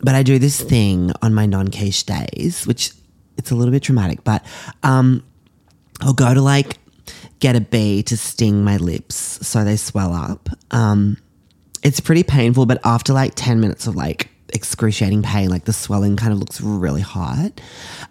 but 0.00 0.14
i 0.14 0.22
do 0.22 0.38
this 0.38 0.60
thing 0.60 1.10
on 1.22 1.34
my 1.34 1.46
non-quiche 1.46 2.04
days 2.04 2.66
which 2.66 2.92
it's 3.36 3.50
a 3.50 3.54
little 3.54 3.72
bit 3.72 3.82
dramatic 3.82 4.22
but 4.22 4.44
um, 4.82 5.24
I'll 6.00 6.12
go 6.12 6.32
to 6.32 6.40
like 6.40 6.78
get 7.40 7.56
a 7.56 7.60
bee 7.60 8.02
to 8.04 8.16
sting 8.16 8.64
my 8.64 8.76
lips 8.76 9.16
so 9.46 9.64
they 9.64 9.76
swell 9.76 10.12
up. 10.12 10.48
Um, 10.70 11.18
it's 11.82 12.00
pretty 12.00 12.22
painful, 12.22 12.66
but 12.66 12.80
after 12.84 13.12
like 13.12 13.32
10 13.34 13.60
minutes 13.60 13.86
of 13.86 13.96
like 13.96 14.28
excruciating 14.52 15.22
pain, 15.22 15.50
like 15.50 15.64
the 15.64 15.72
swelling 15.72 16.16
kind 16.16 16.32
of 16.32 16.38
looks 16.38 16.60
really 16.60 17.02
hot. 17.02 17.60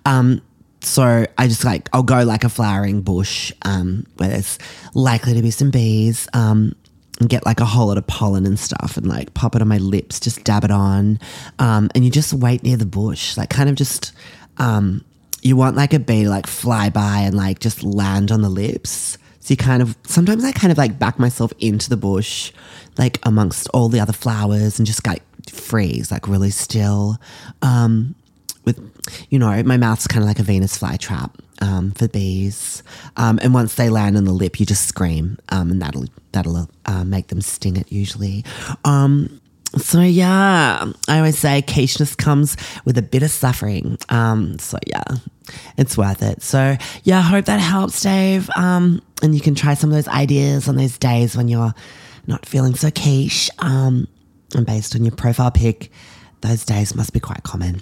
Um, 0.06 0.42
so 0.82 1.26
I 1.38 1.48
just 1.48 1.64
like, 1.64 1.90
I'll 1.94 2.04
go 2.04 2.24
like 2.24 2.44
a 2.44 2.50
flowering 2.50 3.02
bush 3.02 3.52
um, 3.64 4.06
where 4.18 4.30
there's 4.30 4.60
likely 4.94 5.34
to 5.34 5.42
be 5.42 5.52
some 5.52 5.72
bees. 5.72 6.28
Um, 6.34 6.76
and 7.24 7.30
get 7.30 7.46
like 7.46 7.62
a 7.62 7.66
whole 7.66 7.88
lot 7.88 7.98
of 7.98 8.06
pollen 8.06 8.46
and 8.46 8.60
stuff 8.60 8.98
and 8.98 9.08
like 9.08 9.34
pop 9.34 9.56
it 9.56 9.62
on 9.62 9.68
my 9.70 9.78
lips, 9.78 10.20
just 10.20 10.44
dab 10.44 10.66
it 10.66 10.72
on. 10.72 11.18
Um, 11.58 11.90
and 11.96 12.04
you 12.04 12.12
just 12.12 12.34
wait 12.34 12.64
near 12.64 12.76
the 12.76 12.86
bush, 12.86 13.38
like 13.38 13.50
kind 13.50 13.70
of 13.70 13.76
just 13.76 14.12
um, 14.58 15.06
you 15.42 15.56
want 15.56 15.78
like 15.78 15.94
a 15.94 16.00
bee 16.00 16.24
to 16.24 16.30
like 16.30 16.48
fly 16.48 16.90
by 16.90 17.22
and 17.22 17.34
like 17.36 17.60
just 17.60 17.82
land 17.82 18.30
on 18.30 18.42
the 18.42 18.50
lips. 18.50 19.18
So 19.40 19.54
you 19.54 19.58
kind 19.58 19.82
of 19.82 19.98
sometimes 20.04 20.44
I 20.44 20.52
kind 20.52 20.72
of 20.72 20.78
like 20.78 21.00
back 21.00 21.18
myself 21.18 21.54
into 21.60 21.90
the 21.90 21.98
bush, 21.98 22.52
like 22.98 23.20
amongst 23.24 23.70
all 23.70 23.88
the 23.88 24.02
other 24.02 24.14
flowers 24.14 24.78
and 24.78 24.86
just 24.86 25.08
like 25.08 25.24
freeze, 25.50 26.12
like 26.12 26.28
really 26.28 26.52
still. 26.52 27.18
Um, 27.62 28.16
with 28.66 28.80
you 29.30 29.40
know, 29.40 29.64
my 29.64 29.78
mouth's 29.78 30.08
kind 30.08 30.24
of 30.24 30.28
like 30.28 30.40
a 30.40 30.44
Venus 30.44 30.78
flytrap 30.78 31.32
um, 31.62 31.92
for 31.92 32.08
bees. 32.08 32.84
Um, 33.18 33.40
and 33.42 33.54
once 33.54 33.76
they 33.76 33.90
land 33.90 34.18
on 34.18 34.26
the 34.26 34.32
lip, 34.32 34.60
you 34.60 34.66
just 34.66 34.88
scream, 34.88 35.38
um, 35.50 35.72
and 35.72 35.82
that'll 35.82 36.06
that'll 36.32 36.70
uh, 36.86 37.04
make 37.04 37.28
them 37.28 37.42
sting 37.42 37.78
it 37.78 37.92
usually. 37.92 38.44
Um, 38.86 39.40
so 39.78 40.02
yeah, 40.02 40.86
I 41.08 41.18
always 41.18 41.38
say 41.38 41.62
quiche 41.64 41.98
comes 42.18 42.58
with 42.86 42.98
a 42.98 43.02
bit 43.02 43.24
of 43.24 43.32
suffering. 43.32 43.98
Um, 44.10 44.60
so 44.60 44.78
yeah, 44.86 45.04
it's 45.78 45.98
worth 45.98 46.22
it. 46.22 46.44
So 46.44 46.78
yeah, 47.04 47.20
I 47.20 47.22
hope 47.22 47.46
that 47.46 47.60
helps, 47.60 48.02
Dave. 48.02 48.50
Um, 48.56 49.02
and 49.24 49.34
you 49.34 49.42
can 49.42 49.56
try 49.56 49.74
some 49.74 49.90
of 49.90 49.96
those 49.96 50.08
ideas 50.08 50.68
on 50.68 50.76
those 50.76 50.98
days 50.98 51.36
when 51.36 51.48
you're 51.48 51.74
not 52.28 52.46
feeling 52.46 52.76
so 52.76 52.92
quiche. 52.92 53.50
And 53.60 54.08
based 54.68 54.96
on 54.96 55.04
your 55.04 55.16
profile 55.16 55.50
pic, 55.50 55.92
those 56.42 56.66
days 56.66 56.94
must 56.96 57.14
be 57.14 57.20
quite 57.20 57.42
common. 57.44 57.82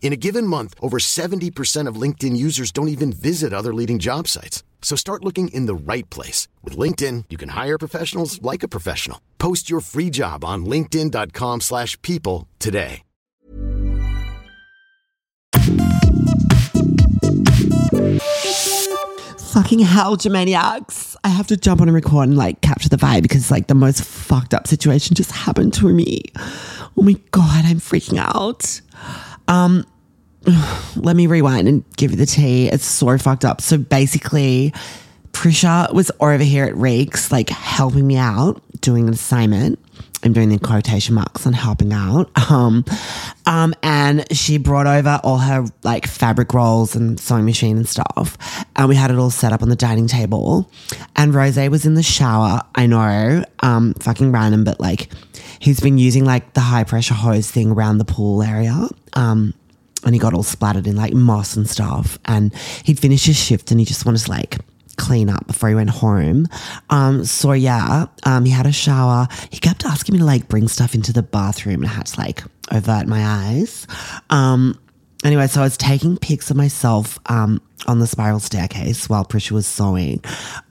In 0.00 0.12
a 0.12 0.16
given 0.16 0.46
month, 0.46 0.74
over 0.80 0.98
70% 0.98 1.88
of 1.88 2.00
LinkedIn 2.00 2.36
users 2.36 2.70
don't 2.70 2.88
even 2.88 3.12
visit 3.12 3.52
other 3.52 3.74
leading 3.74 3.98
job 3.98 4.28
sites. 4.28 4.62
So 4.80 4.94
start 4.94 5.24
looking 5.24 5.48
in 5.48 5.66
the 5.66 5.74
right 5.74 6.08
place. 6.10 6.46
With 6.62 6.78
LinkedIn, 6.78 7.24
you 7.28 7.36
can 7.36 7.50
hire 7.50 7.76
professionals 7.76 8.40
like 8.40 8.62
a 8.62 8.68
professional. 8.68 9.20
Post 9.38 9.68
your 9.68 9.80
free 9.80 10.10
job 10.10 10.44
on 10.44 10.64
linkedin.com 10.64 11.60
slash 11.60 12.00
people 12.02 12.46
today. 12.60 13.02
Fucking 19.56 19.78
hell, 19.78 20.18
Jamaniacs. 20.18 21.16
I 21.24 21.28
have 21.28 21.46
to 21.46 21.56
jump 21.56 21.80
on 21.80 21.88
and 21.88 21.94
record 21.94 22.28
and 22.28 22.36
like 22.36 22.60
capture 22.60 22.90
the 22.90 22.96
vibe 22.98 23.22
because 23.22 23.50
like 23.50 23.68
the 23.68 23.74
most 23.74 24.04
fucked 24.04 24.52
up 24.52 24.66
situation 24.66 25.14
just 25.14 25.32
happened 25.32 25.72
to 25.74 25.88
me. 25.88 26.24
Oh 26.36 27.02
my 27.02 27.14
God, 27.30 27.64
I'm 27.64 27.80
freaking 27.80 28.18
out. 28.18 28.82
Um, 29.48 29.86
let 30.96 31.16
me 31.16 31.26
rewind 31.26 31.68
and 31.68 31.84
give 31.96 32.10
you 32.10 32.16
the 32.16 32.26
tea. 32.26 32.68
It's 32.68 32.84
so 32.84 33.16
fucked 33.18 33.44
up. 33.44 33.60
So 33.60 33.78
basically, 33.78 34.72
Prisha 35.32 35.92
was 35.92 36.10
over 36.20 36.42
here 36.42 36.64
at 36.64 36.76
Reeks, 36.76 37.30
like 37.30 37.50
helping 37.50 38.06
me 38.06 38.16
out, 38.16 38.62
doing 38.80 39.08
an 39.08 39.14
assignment. 39.14 39.78
I'm 40.26 40.32
doing 40.32 40.48
the 40.48 40.58
quotation 40.58 41.14
marks 41.14 41.46
on 41.46 41.52
helping 41.52 41.92
out. 41.92 42.30
Um, 42.48 42.84
um, 43.44 43.74
and 43.82 44.24
she 44.32 44.56
brought 44.56 44.86
over 44.86 45.20
all 45.24 45.38
her 45.38 45.64
like 45.82 46.06
fabric 46.06 46.54
rolls 46.54 46.94
and 46.94 47.18
sewing 47.18 47.44
machine 47.44 47.76
and 47.76 47.88
stuff. 47.88 48.38
And 48.76 48.88
we 48.88 48.94
had 48.94 49.10
it 49.10 49.18
all 49.18 49.30
set 49.30 49.52
up 49.52 49.62
on 49.62 49.68
the 49.68 49.74
dining 49.74 50.06
table. 50.06 50.70
And 51.16 51.34
Rose 51.34 51.56
was 51.68 51.86
in 51.86 51.94
the 51.94 52.04
shower. 52.04 52.62
I 52.76 52.86
know, 52.86 53.42
um, 53.60 53.94
fucking 53.94 54.30
random, 54.30 54.62
but 54.62 54.78
like 54.78 55.10
he's 55.58 55.80
been 55.80 55.98
using 55.98 56.24
like 56.24 56.54
the 56.54 56.60
high 56.60 56.84
pressure 56.84 57.14
hose 57.14 57.50
thing 57.50 57.72
around 57.72 57.98
the 57.98 58.04
pool 58.04 58.44
area. 58.44 58.88
Um, 59.14 59.52
and 60.04 60.14
he 60.14 60.20
got 60.20 60.32
all 60.32 60.44
splattered 60.44 60.86
in 60.86 60.94
like 60.94 61.12
moss 61.12 61.56
and 61.56 61.68
stuff. 61.68 62.18
And 62.26 62.54
he'd 62.84 63.00
finished 63.00 63.26
his 63.26 63.36
shift 63.36 63.72
and 63.72 63.80
he 63.80 63.84
just 63.84 64.06
wanted 64.06 64.20
to 64.20 64.30
like 64.30 64.58
clean 64.96 65.28
up 65.28 65.46
before 65.46 65.68
he 65.68 65.74
went 65.74 65.90
home. 65.90 66.46
Um, 66.90 67.24
so 67.24 67.52
yeah, 67.52 68.06
um, 68.24 68.44
he 68.44 68.50
had 68.50 68.66
a 68.66 68.72
shower. 68.72 69.28
He 69.50 69.58
kept 69.58 69.84
asking 69.84 70.14
me 70.14 70.18
to 70.20 70.24
like 70.24 70.48
bring 70.48 70.68
stuff 70.68 70.94
into 70.94 71.12
the 71.12 71.22
bathroom 71.22 71.82
and 71.82 71.86
I 71.86 71.94
had 71.94 72.06
to 72.06 72.20
like 72.20 72.42
avert 72.70 73.06
my 73.06 73.24
eyes. 73.24 73.86
Um, 74.30 74.78
anyway, 75.24 75.46
so 75.46 75.60
I 75.60 75.64
was 75.64 75.76
taking 75.76 76.16
pics 76.16 76.50
of 76.50 76.56
myself 76.56 77.18
um, 77.26 77.60
on 77.86 77.98
the 77.98 78.06
spiral 78.06 78.40
staircase 78.40 79.08
while 79.08 79.24
Prisha 79.24 79.52
was 79.52 79.66
sewing. 79.66 80.22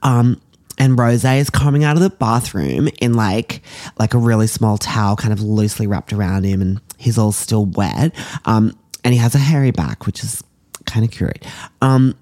Um, 0.02 0.40
and 0.78 0.98
Rose 0.98 1.24
is 1.24 1.50
coming 1.50 1.84
out 1.84 1.96
of 1.96 2.02
the 2.02 2.10
bathroom 2.10 2.88
in 3.00 3.14
like 3.14 3.62
like 3.98 4.12
a 4.12 4.18
really 4.18 4.46
small 4.46 4.76
towel, 4.76 5.16
kind 5.16 5.32
of 5.32 5.40
loosely 5.40 5.86
wrapped 5.86 6.12
around 6.12 6.44
him, 6.44 6.60
and 6.60 6.80
he's 6.98 7.16
all 7.16 7.32
still 7.32 7.64
wet. 7.64 8.14
Um, 8.44 8.76
and 9.02 9.14
he 9.14 9.20
has 9.20 9.34
a 9.34 9.38
hairy 9.38 9.70
back, 9.70 10.04
which 10.04 10.22
is 10.22 10.42
kind 10.84 11.04
of 11.04 11.10
cute. 11.10 11.44
Um, 11.80 12.14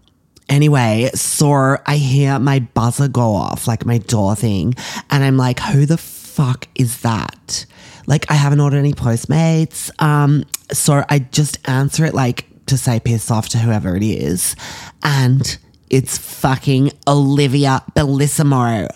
anyway, 0.49 1.11
so 1.15 1.77
I 1.87 1.97
hear 1.97 2.39
my 2.39 2.61
buzzer 2.61 3.09
go 3.09 3.35
off, 3.35 3.67
like 3.67 3.85
my 3.87 3.99
door 3.99 4.35
thing, 4.37 4.75
and 5.11 5.25
I'm 5.25 5.37
like, 5.37 5.61
who 5.61 5.87
the 5.87 5.99
fuck 5.99 6.67
is 6.75 7.01
that? 7.03 7.67
Like, 8.07 8.31
I 8.31 8.35
haven't 8.35 8.61
ordered 8.61 8.79
any 8.79 8.93
Postmates. 8.93 9.91
Um, 10.03 10.45
so 10.73 11.05
I 11.09 11.21
just 11.21 11.67
answer 11.69 12.05
it 12.05 12.15
like 12.15 12.47
to 12.67 12.77
say 12.77 13.01
piss 13.01 13.31
off 13.31 13.49
to 13.51 13.59
whoever 13.59 13.97
it 13.97 14.03
is. 14.03 14.57
And 15.03 15.59
it's 15.91 16.19
fucking 16.19 16.93
Olivia 17.07 17.83
Bellisimo. 17.95 18.89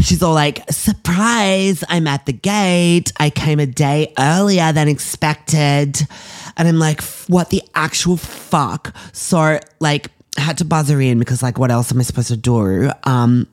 She's 0.00 0.22
all 0.22 0.34
like, 0.34 0.62
surprise, 0.70 1.84
I'm 1.88 2.06
at 2.06 2.26
the 2.26 2.32
gate. 2.32 3.12
I 3.18 3.30
came 3.30 3.60
a 3.60 3.66
day 3.66 4.12
earlier 4.18 4.72
than 4.72 4.88
expected. 4.88 5.98
And 6.56 6.68
I'm 6.68 6.78
like, 6.78 7.02
what 7.28 7.50
the 7.50 7.62
actual 7.74 8.16
fuck? 8.16 8.94
So, 9.12 9.60
like, 9.80 10.10
had 10.36 10.58
to 10.58 10.64
buzz 10.64 10.88
her 10.90 11.00
in 11.00 11.18
because, 11.18 11.42
like, 11.42 11.58
what 11.58 11.70
else 11.70 11.92
am 11.92 12.00
I 12.00 12.02
supposed 12.02 12.28
to 12.28 12.36
do? 12.36 12.90
Um, 13.04 13.46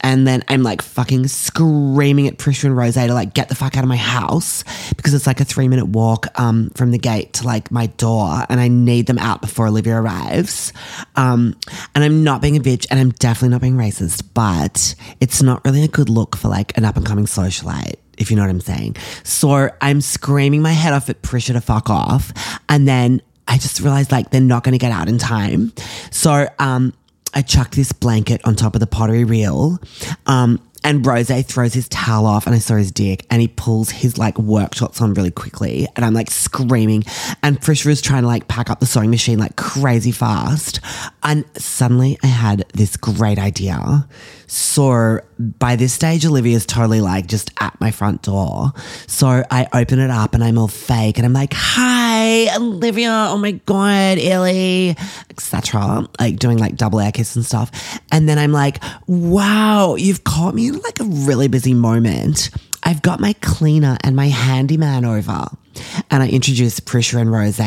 and 0.00 0.26
then 0.26 0.44
I'm 0.48 0.62
like 0.62 0.82
fucking 0.82 1.26
screaming 1.28 2.28
at 2.28 2.38
Prisha 2.38 2.64
and 2.64 2.76
Rose 2.76 2.94
to 2.94 3.12
like 3.12 3.34
get 3.34 3.48
the 3.48 3.54
fuck 3.54 3.76
out 3.76 3.82
of 3.82 3.88
my 3.88 3.96
house 3.96 4.64
because 4.96 5.14
it's 5.14 5.26
like 5.26 5.40
a 5.40 5.44
three 5.44 5.68
minute 5.68 5.86
walk 5.86 6.26
um, 6.38 6.70
from 6.70 6.90
the 6.90 6.98
gate 6.98 7.32
to 7.34 7.44
like 7.44 7.70
my 7.70 7.86
door 7.86 8.44
and 8.48 8.60
I 8.60 8.68
need 8.68 9.06
them 9.06 9.18
out 9.18 9.40
before 9.40 9.66
Olivia 9.66 9.96
arrives. 9.96 10.72
Um, 11.16 11.56
and 11.94 12.04
I'm 12.04 12.22
not 12.22 12.40
being 12.40 12.56
a 12.56 12.60
bitch 12.60 12.86
and 12.90 13.00
I'm 13.00 13.10
definitely 13.10 13.50
not 13.50 13.60
being 13.60 13.76
racist, 13.76 14.22
but 14.34 14.94
it's 15.20 15.42
not 15.42 15.64
really 15.64 15.82
a 15.82 15.88
good 15.88 16.08
look 16.08 16.36
for 16.36 16.48
like 16.48 16.76
an 16.78 16.84
up 16.84 16.96
and 16.96 17.06
coming 17.06 17.26
socialite 17.26 17.96
if 18.18 18.30
you 18.30 18.36
know 18.36 18.42
what 18.42 18.50
I'm 18.50 18.60
saying. 18.60 18.96
So 19.22 19.70
I'm 19.80 20.00
screaming 20.00 20.60
my 20.60 20.72
head 20.72 20.92
off 20.92 21.08
at 21.08 21.22
Prisha 21.22 21.52
to 21.52 21.60
fuck 21.60 21.88
off. 21.88 22.32
And 22.68 22.86
then 22.86 23.22
I 23.48 23.58
just 23.58 23.80
realized 23.80 24.12
like 24.12 24.30
they're 24.30 24.40
not 24.40 24.62
going 24.62 24.72
to 24.72 24.78
get 24.78 24.92
out 24.92 25.08
in 25.08 25.18
time. 25.18 25.72
So, 26.10 26.48
um, 26.58 26.92
I 27.34 27.42
chucked 27.42 27.76
this 27.76 27.92
blanket 27.92 28.40
on 28.44 28.56
top 28.56 28.74
of 28.74 28.80
the 28.80 28.86
pottery 28.86 29.24
reel. 29.24 29.78
Um, 30.26 30.60
and 30.84 31.04
Rose 31.04 31.28
throws 31.46 31.74
his 31.74 31.88
towel 31.88 32.24
off 32.24 32.46
and 32.46 32.54
I 32.54 32.58
saw 32.58 32.76
his 32.76 32.92
dick 32.92 33.26
and 33.30 33.42
he 33.42 33.48
pulls 33.48 33.90
his 33.90 34.16
like 34.16 34.38
work 34.38 34.74
shots 34.74 35.00
on 35.00 35.12
really 35.14 35.30
quickly 35.30 35.88
and 35.96 36.04
I'm 36.04 36.14
like 36.14 36.30
screaming 36.30 37.04
and 37.42 37.60
Prisha 37.60 37.86
is 37.88 38.00
trying 38.00 38.22
to 38.22 38.28
like 38.28 38.48
pack 38.48 38.70
up 38.70 38.80
the 38.80 38.86
sewing 38.86 39.10
machine 39.10 39.38
like 39.38 39.56
crazy 39.56 40.12
fast. 40.12 40.80
And 41.22 41.44
suddenly 41.56 42.18
I 42.22 42.28
had 42.28 42.64
this 42.74 42.96
great 42.96 43.38
idea. 43.38 44.06
So 44.48 45.20
by 45.38 45.76
this 45.76 45.92
stage, 45.92 46.24
Olivia's 46.24 46.64
totally 46.64 47.02
like 47.02 47.26
just 47.26 47.50
at 47.60 47.78
my 47.80 47.90
front 47.90 48.22
door. 48.22 48.72
So 49.06 49.44
I 49.50 49.68
open 49.74 49.98
it 49.98 50.10
up 50.10 50.34
and 50.34 50.42
I'm 50.42 50.56
all 50.56 50.68
fake 50.68 51.18
and 51.18 51.26
I'm 51.26 51.34
like, 51.34 51.52
hi, 51.54 52.54
Olivia. 52.56 53.10
Oh 53.28 53.36
my 53.36 53.52
God, 53.52 54.16
Illy, 54.16 54.96
etc. 55.28 56.08
Like 56.18 56.38
doing 56.38 56.56
like 56.56 56.76
double 56.76 56.98
air 56.98 57.12
kiss 57.12 57.36
and 57.36 57.44
stuff. 57.44 58.00
And 58.10 58.26
then 58.26 58.38
I'm 58.38 58.52
like, 58.52 58.82
wow, 59.06 59.96
you've 59.96 60.24
caught 60.24 60.54
me 60.54 60.68
in 60.68 60.78
like 60.78 60.98
a 60.98 61.04
really 61.04 61.48
busy 61.48 61.74
moment. 61.74 62.48
I've 62.82 63.02
got 63.02 63.20
my 63.20 63.34
cleaner 63.34 63.98
and 64.02 64.16
my 64.16 64.28
handyman 64.28 65.04
over. 65.04 65.44
And 66.10 66.22
I 66.22 66.28
introduced 66.28 66.86
Prisha 66.86 67.20
and 67.20 67.30
Rose. 67.30 67.60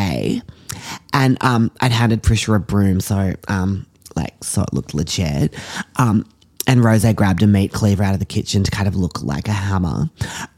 And 1.14 1.38
um, 1.44 1.70
I'd 1.80 1.92
handed 1.92 2.24
Prisha 2.24 2.56
a 2.56 2.60
broom. 2.60 3.02
So, 3.02 3.36
um, 3.48 3.86
like, 4.16 4.44
so 4.44 4.64
it 4.64 4.74
looked 4.74 4.96
legit. 4.96 5.54
Um, 5.98 6.26
and 6.68 6.84
Rose 6.84 7.06
grabbed 7.14 7.44
a 7.44 7.48
meat 7.48 7.74
cleaver 7.74 8.04
out 8.04 8.14
of 8.14 8.20
the 8.20 8.26
kitchen 8.26 8.64
to 8.64 8.72
kind 8.72 8.88
of 8.88 8.96
look 8.96 9.22
like 9.22 9.48
a 9.48 9.54
hammer. 9.54 10.10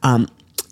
Um, 0.04 0.28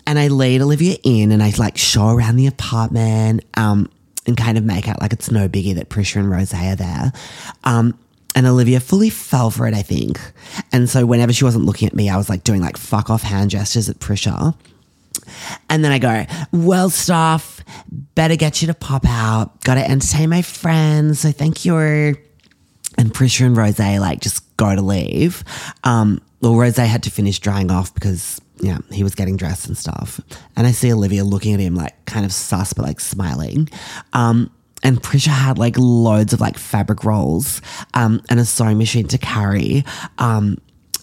and 0.06 0.18
I 0.18 0.28
lead 0.28 0.60
Olivia 0.60 0.96
in 1.04 1.32
and 1.32 1.42
I 1.42 1.52
like 1.58 1.78
show 1.78 2.08
around 2.08 2.36
the 2.36 2.46
apartment 2.46 3.44
um, 3.56 3.90
and 4.26 4.36
kind 4.36 4.58
of 4.58 4.64
make 4.64 4.88
out 4.88 5.00
like 5.00 5.12
it's 5.12 5.30
no 5.30 5.48
biggie 5.48 5.74
that 5.76 5.88
Prisha 5.88 6.16
and 6.16 6.30
Rose 6.30 6.52
are 6.52 6.76
there. 6.76 7.12
Um, 7.64 7.98
and 8.34 8.46
Olivia 8.46 8.80
fully 8.80 9.10
fell 9.10 9.50
for 9.50 9.66
it, 9.66 9.74
I 9.74 9.82
think. 9.82 10.18
And 10.72 10.88
so 10.88 11.04
whenever 11.04 11.32
she 11.32 11.44
wasn't 11.44 11.64
looking 11.64 11.86
at 11.86 11.94
me, 11.94 12.08
I 12.08 12.16
was 12.16 12.28
like 12.28 12.44
doing 12.44 12.60
like 12.60 12.76
fuck 12.76 13.10
off 13.10 13.22
hand 13.22 13.50
gestures 13.50 13.88
at 13.88 13.98
Prisha. 13.98 14.54
And 15.68 15.84
then 15.84 15.92
I 15.92 15.98
go, 15.98 16.24
well, 16.50 16.88
stuff, 16.88 17.60
better 18.14 18.36
get 18.36 18.62
you 18.62 18.68
to 18.68 18.74
pop 18.74 19.04
out. 19.06 19.62
Got 19.62 19.74
to 19.74 19.88
entertain 19.88 20.30
my 20.30 20.42
friends. 20.42 21.20
So 21.20 21.30
thank 21.30 21.64
you 21.64 22.16
and 22.98 23.12
Prisha 23.12 23.46
and 23.46 23.56
Rose 23.56 23.78
like 23.78 24.20
just 24.20 24.51
go 24.62 24.74
to 24.74 24.82
leave. 24.82 25.44
Um, 25.84 26.20
well, 26.40 26.56
Rose 26.56 26.76
had 26.76 27.02
to 27.04 27.10
finish 27.10 27.38
drying 27.38 27.70
off 27.70 27.92
because 27.94 28.40
yeah, 28.60 28.78
he 28.90 29.02
was 29.02 29.14
getting 29.14 29.36
dressed 29.36 29.66
and 29.66 29.76
stuff. 29.76 30.20
And 30.56 30.66
I 30.66 30.70
see 30.70 30.92
Olivia 30.92 31.24
looking 31.24 31.54
at 31.54 31.60
him 31.60 31.74
like 31.74 32.04
kind 32.04 32.24
of 32.24 32.32
sus 32.32 32.72
but 32.72 32.84
like 32.84 33.00
smiling. 33.00 33.68
Um, 34.12 34.50
and 34.84 35.00
Prisha 35.02 35.28
had 35.28 35.58
like 35.58 35.76
loads 35.78 36.32
of 36.32 36.40
like 36.40 36.58
fabric 36.58 37.04
rolls 37.04 37.60
um, 37.94 38.20
and 38.28 38.40
a 38.40 38.44
sewing 38.44 38.78
machine 38.78 39.06
to 39.08 39.18
carry, 39.18 39.84
um, 40.18 40.58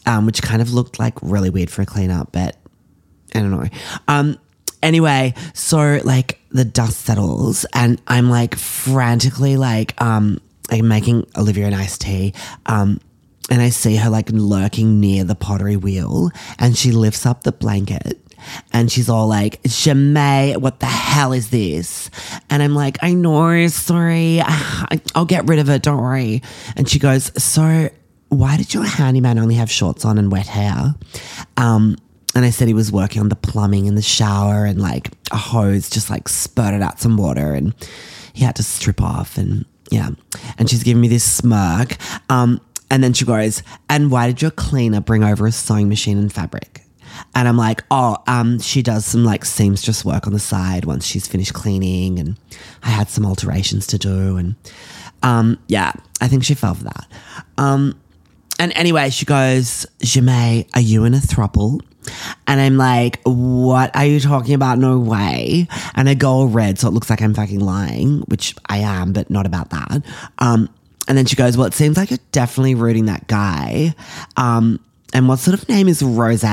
um, 0.06 0.26
which 0.26 0.42
kind 0.42 0.62
of 0.62 0.74
looked 0.74 1.00
like 1.00 1.14
really 1.22 1.50
weird 1.50 1.70
for 1.70 1.82
a 1.82 1.86
cleanup, 1.86 2.32
but 2.32 2.58
I 3.34 3.40
don't 3.40 3.52
know. 3.52 3.68
Um, 4.08 4.38
anyway, 4.82 5.34
so 5.54 6.00
like 6.04 6.40
the 6.52 6.66
dust 6.66 7.02
settles 7.02 7.66
and 7.74 8.02
I'm 8.08 8.30
like 8.30 8.56
frantically 8.56 9.56
like 9.56 10.02
um 10.02 10.40
like 10.72 10.84
making 10.84 11.28
Olivia 11.38 11.68
an 11.68 11.74
iced 11.74 12.02
tea. 12.02 12.34
Um, 12.66 13.00
and 13.50 13.62
I 13.62 13.70
see 13.70 13.96
her 13.96 14.10
like 14.10 14.30
lurking 14.30 15.00
near 15.00 15.24
the 15.24 15.36
pottery 15.36 15.76
wheel 15.76 16.32
and 16.58 16.78
she 16.78 16.92
lifts 16.92 17.26
up 17.26 17.44
the 17.44 17.52
blanket 17.52 18.20
and 18.72 18.92
she's 18.92 19.10
all 19.10 19.28
like, 19.28 19.62
Ja'mie, 19.64 20.58
what 20.58 20.80
the 20.80 20.86
hell 20.86 21.34
is 21.34 21.50
this? 21.50 22.10
And 22.50 22.64
I'm 22.64 22.76
like, 22.76 22.98
I 23.02 23.14
know, 23.14 23.68
sorry. 23.68 24.42
I'll 25.16 25.26
get 25.26 25.48
rid 25.48 25.60
of 25.60 25.70
it, 25.70 25.82
don't 25.82 26.02
worry. 26.02 26.42
And 26.76 26.90
she 26.90 27.00
goes, 27.00 27.32
So 27.42 27.90
why 28.30 28.58
did 28.58 28.74
your 28.74 28.84
handyman 28.84 29.40
only 29.40 29.56
have 29.56 29.72
shorts 29.72 30.06
on 30.06 30.18
and 30.18 30.32
wet 30.32 30.48
hair? 30.48 30.96
Um, 31.58 31.98
and 32.36 32.46
I 32.46 32.52
said 32.52 32.68
he 32.68 32.74
was 32.74 32.92
working 32.92 33.22
on 33.22 33.30
the 33.30 33.36
plumbing 33.36 33.88
in 33.88 33.96
the 33.96 34.02
shower 34.02 34.66
and 34.66 34.80
like 34.80 35.12
a 35.32 35.38
hose 35.38 35.90
just 35.90 36.10
like 36.10 36.30
spurted 36.30 36.82
out 36.82 37.00
some 37.00 37.18
water 37.18 37.54
and 37.54 37.74
he 38.34 38.46
had 38.46 38.56
to 38.58 38.64
strip 38.64 39.02
off 39.02 39.38
and 39.38 39.66
yeah. 39.92 40.10
And 40.60 40.70
she's 40.70 40.84
giving 40.84 41.02
me 41.02 41.08
this 41.08 41.24
smirk. 41.24 41.98
Um, 42.30 42.62
and 42.90 43.04
then 43.04 43.14
she 43.14 43.26
goes, 43.26 43.64
And 43.90 44.12
why 44.12 44.28
did 44.28 44.42
your 44.42 44.52
cleaner 44.52 45.02
bring 45.02 45.24
over 45.24 45.46
a 45.48 45.52
sewing 45.52 45.90
machine 45.90 46.18
and 46.18 46.32
fabric? 46.32 46.84
And 47.36 47.48
I'm 47.48 47.58
like, 47.58 47.84
Oh, 47.92 48.18
um, 48.28 48.60
she 48.60 48.82
does 48.82 49.06
some 49.06 49.24
like 49.24 49.46
seamstress 49.46 50.04
work 50.04 50.28
on 50.28 50.34
the 50.34 50.40
side 50.40 50.86
once 50.86 51.06
she's 51.06 51.28
finished 51.28 51.54
cleaning. 51.54 52.20
And 52.20 52.38
I 52.84 52.90
had 52.90 53.10
some 53.10 53.26
alterations 53.26 53.88
to 53.88 53.98
do. 53.98 54.38
And 54.38 54.56
um, 55.24 55.60
yeah, 55.68 55.92
I 56.22 56.28
think 56.28 56.44
she 56.44 56.54
fell 56.54 56.74
for 56.74 56.86
that. 56.86 57.08
Um, 57.58 58.00
and 58.60 58.74
anyway, 58.76 59.10
she 59.10 59.26
goes, 59.26 59.86
Ja'mie, 60.00 60.68
are 60.76 60.82
you 60.82 61.06
in 61.06 61.14
a 61.14 61.18
throuple? 61.18 61.82
And 62.48 62.60
I'm 62.60 62.78
like, 62.78 63.22
what 63.24 63.96
are 63.96 64.06
you 64.06 64.20
talking 64.20 64.54
about? 64.54 64.80
No 64.80 65.00
way. 65.00 65.68
And 65.96 66.10
I 66.10 66.14
go 66.14 66.30
all 66.30 66.48
red, 66.48 66.80
so 66.80 66.88
it 66.88 66.92
looks 66.92 67.10
like 67.10 67.22
I'm 67.22 67.34
fucking 67.34 67.60
lying, 67.60 68.22
which 68.28 68.56
I 68.68 68.80
am, 68.80 69.14
but 69.14 69.30
not 69.30 69.46
about 69.46 69.70
that. 69.70 70.04
Um, 70.40 70.70
and 71.10 71.18
then 71.18 71.26
she 71.26 71.36
goes, 71.36 71.58
well, 71.58 71.66
it 71.66 71.74
seems 71.74 71.98
like 71.98 72.12
you're 72.12 72.20
definitely 72.32 72.76
rooting 72.76 73.06
that 73.06 73.28
guy. 73.28 73.96
Um, 74.38 74.80
and 75.12 75.28
what 75.28 75.40
sort 75.40 75.60
of 75.60 75.68
name 75.68 75.88
is 75.88 76.04
Rose? 76.04 76.46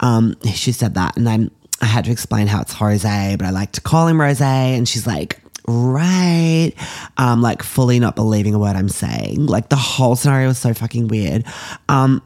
Um, 0.00 0.34
she 0.54 0.72
said 0.72 0.94
that. 0.94 1.18
And 1.18 1.26
then 1.26 1.50
I 1.82 1.86
had 1.86 2.06
to 2.06 2.10
explain 2.10 2.46
how 2.46 2.62
it's 2.62 2.72
Jose, 2.72 3.36
but 3.38 3.46
I 3.46 3.50
like 3.50 3.72
to 3.72 3.82
call 3.82 4.08
him 4.08 4.18
Rose. 4.18 4.40
And 4.40 4.88
she's 4.88 5.06
like, 5.06 5.38
right. 5.68 6.72
Um, 7.18 7.42
like 7.42 7.62
fully 7.62 7.98
not 7.98 8.16
believing 8.16 8.54
a 8.54 8.58
word 8.58 8.74
I'm 8.74 8.88
saying. 8.88 9.46
Like 9.46 9.68
the 9.68 9.76
whole 9.76 10.16
scenario 10.16 10.48
was 10.48 10.58
so 10.58 10.72
fucking 10.72 11.08
weird. 11.08 11.44
Um, 11.90 12.22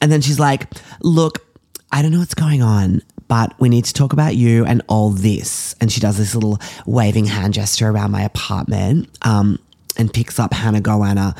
and 0.00 0.10
then 0.12 0.20
she's 0.20 0.38
like, 0.38 0.68
look, 1.00 1.44
I 1.90 2.00
don't 2.00 2.12
know 2.12 2.20
what's 2.20 2.34
going 2.34 2.62
on, 2.62 3.02
but 3.26 3.58
we 3.58 3.68
need 3.68 3.86
to 3.86 3.92
talk 3.92 4.12
about 4.12 4.36
you 4.36 4.64
and 4.66 4.82
all 4.86 5.10
this. 5.10 5.74
And 5.80 5.90
she 5.90 5.98
does 6.00 6.16
this 6.16 6.36
little 6.36 6.60
waving 6.86 7.26
hand 7.26 7.54
gesture 7.54 7.88
around 7.88 8.12
my 8.12 8.22
apartment 8.22 9.08
um, 9.22 9.58
and 9.96 10.12
picks 10.12 10.38
up 10.38 10.52
Hannah 10.52 10.80
Goanna 10.80 11.36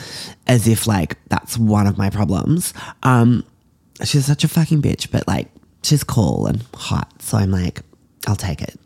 as 0.46 0.68
if 0.68 0.86
like 0.86 1.16
that's 1.28 1.56
one 1.58 1.86
of 1.86 1.98
my 1.98 2.10
problems. 2.10 2.74
Um, 3.02 3.44
she's 4.04 4.26
such 4.26 4.44
a 4.44 4.48
fucking 4.48 4.82
bitch, 4.82 5.10
but 5.10 5.26
like 5.26 5.48
she's 5.82 6.04
cool 6.04 6.46
and 6.46 6.64
hot. 6.74 7.10
So 7.22 7.38
I'm 7.38 7.50
like, 7.50 7.80
I'll 8.26 8.36
take 8.36 8.62
it. 8.62 8.78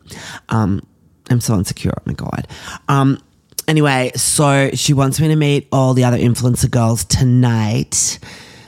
Um, 0.49 0.81
I'm 1.29 1.41
so 1.41 1.55
insecure. 1.55 1.93
Oh 1.95 2.03
my 2.05 2.13
God. 2.13 2.47
Um, 2.87 3.21
anyway, 3.67 4.11
so 4.15 4.71
she 4.73 4.93
wants 4.93 5.19
me 5.19 5.27
to 5.27 5.35
meet 5.35 5.67
all 5.71 5.93
the 5.93 6.03
other 6.03 6.17
influencer 6.17 6.69
girls 6.69 7.03
tonight. 7.05 8.19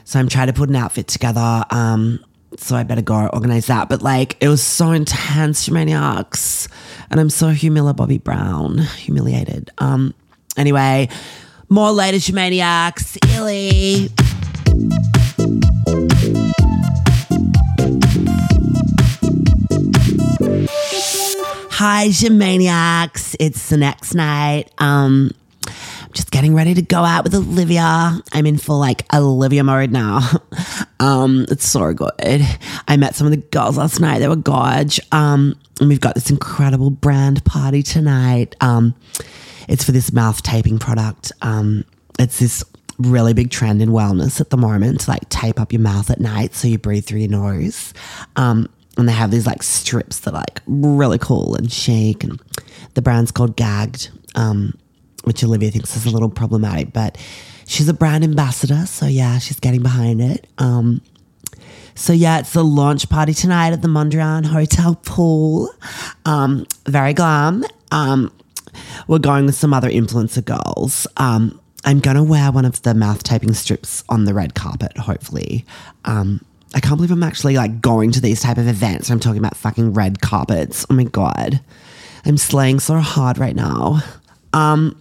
So 0.04 0.18
I'm 0.18 0.28
trying 0.28 0.48
to 0.48 0.52
put 0.52 0.68
an 0.68 0.76
outfit 0.76 1.08
together. 1.08 1.64
Um, 1.70 2.24
so 2.56 2.76
I 2.76 2.82
better 2.82 3.02
go 3.02 3.28
organize 3.28 3.66
that. 3.66 3.88
But 3.88 4.02
like, 4.02 4.36
it 4.40 4.48
was 4.48 4.62
so 4.62 4.90
intense, 4.90 5.70
Maniacs. 5.70 6.68
And 7.10 7.20
I'm 7.20 7.30
so 7.30 7.48
humiliated, 7.50 7.96
Bobby 7.96 8.18
Brown, 8.18 8.78
humiliated. 8.78 9.70
Um, 9.78 10.14
anyway, 10.60 11.08
more 11.70 11.90
later, 11.90 12.32
Maniacs. 12.32 13.16
Illy. 13.34 14.10
Hi, 21.72 22.10
Maniacs. 22.30 23.34
It's 23.40 23.70
the 23.70 23.78
next 23.78 24.14
night. 24.14 24.70
Um, 24.76 25.30
I'm 25.66 26.12
just 26.12 26.30
getting 26.30 26.54
ready 26.54 26.74
to 26.74 26.82
go 26.82 26.98
out 26.98 27.24
with 27.24 27.34
Olivia. 27.34 28.20
I'm 28.32 28.44
in 28.44 28.58
full 28.58 28.78
like 28.78 29.06
Olivia 29.14 29.64
mode 29.64 29.90
now. 29.90 30.20
um, 31.00 31.46
it's 31.48 31.66
so 31.66 31.94
good. 31.94 32.42
I 32.86 32.96
met 32.98 33.14
some 33.14 33.26
of 33.26 33.30
the 33.30 33.38
girls 33.38 33.78
last 33.78 33.98
night. 33.98 34.18
They 34.18 34.28
were 34.28 34.36
gorge. 34.36 35.00
Um, 35.10 35.56
and 35.80 35.88
we've 35.88 36.00
got 36.00 36.14
this 36.14 36.28
incredible 36.28 36.90
brand 36.90 37.42
party 37.46 37.82
tonight. 37.82 38.54
Um, 38.60 38.94
it's 39.68 39.84
for 39.84 39.92
this 39.92 40.12
mouth 40.12 40.42
taping 40.42 40.78
product. 40.78 41.32
Um, 41.42 41.84
it's 42.18 42.38
this 42.38 42.64
really 42.98 43.32
big 43.32 43.50
trend 43.50 43.80
in 43.80 43.90
wellness 43.90 44.40
at 44.40 44.50
the 44.50 44.56
moment 44.56 45.00
to 45.00 45.10
like 45.10 45.28
tape 45.30 45.58
up 45.58 45.72
your 45.72 45.80
mouth 45.80 46.10
at 46.10 46.20
night 46.20 46.54
so 46.54 46.68
you 46.68 46.78
breathe 46.78 47.06
through 47.06 47.20
your 47.20 47.30
nose. 47.30 47.94
Um, 48.36 48.68
and 48.98 49.08
they 49.08 49.12
have 49.12 49.30
these 49.30 49.46
like 49.46 49.62
strips 49.62 50.20
that 50.20 50.34
are 50.34 50.40
like 50.40 50.60
really 50.66 51.18
cool 51.18 51.54
and 51.54 51.72
chic. 51.72 52.24
And 52.24 52.40
the 52.94 53.02
brand's 53.02 53.30
called 53.30 53.56
Gagged. 53.56 54.10
Um, 54.34 54.74
which 55.24 55.44
Olivia 55.44 55.70
thinks 55.70 55.96
is 55.96 56.06
a 56.06 56.10
little 56.10 56.30
problematic, 56.30 56.92
but 56.92 57.18
she's 57.66 57.88
a 57.88 57.94
brand 57.94 58.24
ambassador. 58.24 58.86
So 58.86 59.06
yeah, 59.06 59.38
she's 59.38 59.60
getting 59.60 59.82
behind 59.82 60.20
it. 60.20 60.46
Um, 60.58 61.02
so 61.94 62.12
yeah, 62.12 62.38
it's 62.38 62.52
the 62.52 62.64
launch 62.64 63.08
party 63.10 63.34
tonight 63.34 63.72
at 63.72 63.82
the 63.82 63.88
Mondrian 63.88 64.46
Hotel 64.46 64.94
pool. 64.94 65.70
Um, 66.24 66.66
very 66.86 67.12
glam. 67.12 67.64
Um, 67.92 68.32
we're 69.08 69.18
going 69.18 69.46
with 69.46 69.54
some 69.54 69.72
other 69.72 69.90
influencer 69.90 70.44
girls. 70.44 71.06
Um, 71.16 71.60
I'm 71.84 72.00
gonna 72.00 72.24
wear 72.24 72.52
one 72.52 72.64
of 72.64 72.82
the 72.82 72.94
mouth 72.94 73.22
taping 73.22 73.54
strips 73.54 74.04
on 74.08 74.24
the 74.24 74.34
red 74.34 74.54
carpet, 74.54 74.96
hopefully. 74.96 75.64
Um, 76.04 76.44
I 76.74 76.80
can't 76.80 76.96
believe 76.96 77.10
I'm 77.10 77.22
actually 77.22 77.56
like 77.56 77.80
going 77.80 78.12
to 78.12 78.20
these 78.20 78.40
type 78.40 78.58
of 78.58 78.68
events. 78.68 79.10
I'm 79.10 79.20
talking 79.20 79.38
about 79.38 79.56
fucking 79.56 79.94
red 79.94 80.20
carpets. 80.20 80.86
Oh 80.88 80.94
my 80.94 81.04
god. 81.04 81.60
I'm 82.24 82.36
slaying 82.36 82.80
so 82.80 82.98
hard 82.98 83.38
right 83.38 83.56
now. 83.56 84.00
Um, 84.52 85.00